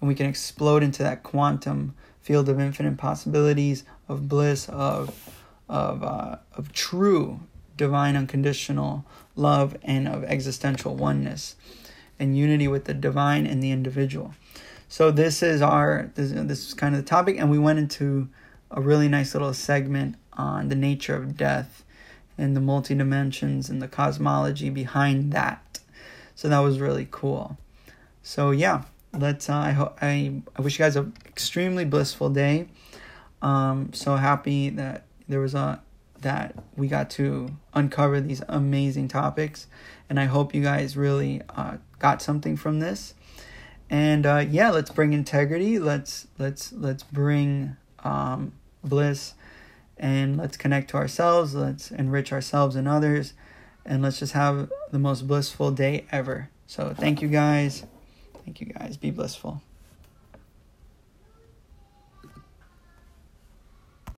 [0.00, 6.02] And we can explode into that quantum field of infinite possibilities, of bliss, of of
[6.02, 7.40] uh, of true
[7.76, 9.04] divine unconditional
[9.36, 11.56] love, and of existential oneness
[12.18, 14.34] and unity with the divine and the individual.
[14.88, 18.28] So this is our this, this is kind of the topic, and we went into
[18.70, 21.84] a really nice little segment on the nature of death
[22.36, 25.78] and the multi dimensions and the cosmology behind that.
[26.34, 27.56] So that was really cool.
[28.22, 28.82] So yeah,
[29.12, 29.48] let's.
[29.48, 32.68] Uh, I hope I I wish you guys an extremely blissful day.
[33.44, 35.82] Um, so happy that there was a
[36.22, 39.66] that we got to uncover these amazing topics,
[40.08, 43.12] and I hope you guys really uh, got something from this.
[43.90, 45.78] And uh, yeah let's bring integrity.
[45.78, 49.34] Let's let's let's bring um, bliss.
[49.96, 51.54] And let's connect to ourselves.
[51.54, 53.34] Let's enrich ourselves and others.
[53.84, 56.48] And let's just have the most blissful day ever.
[56.66, 57.84] So thank you guys.
[58.44, 58.96] Thank you guys.
[58.96, 59.62] Be blissful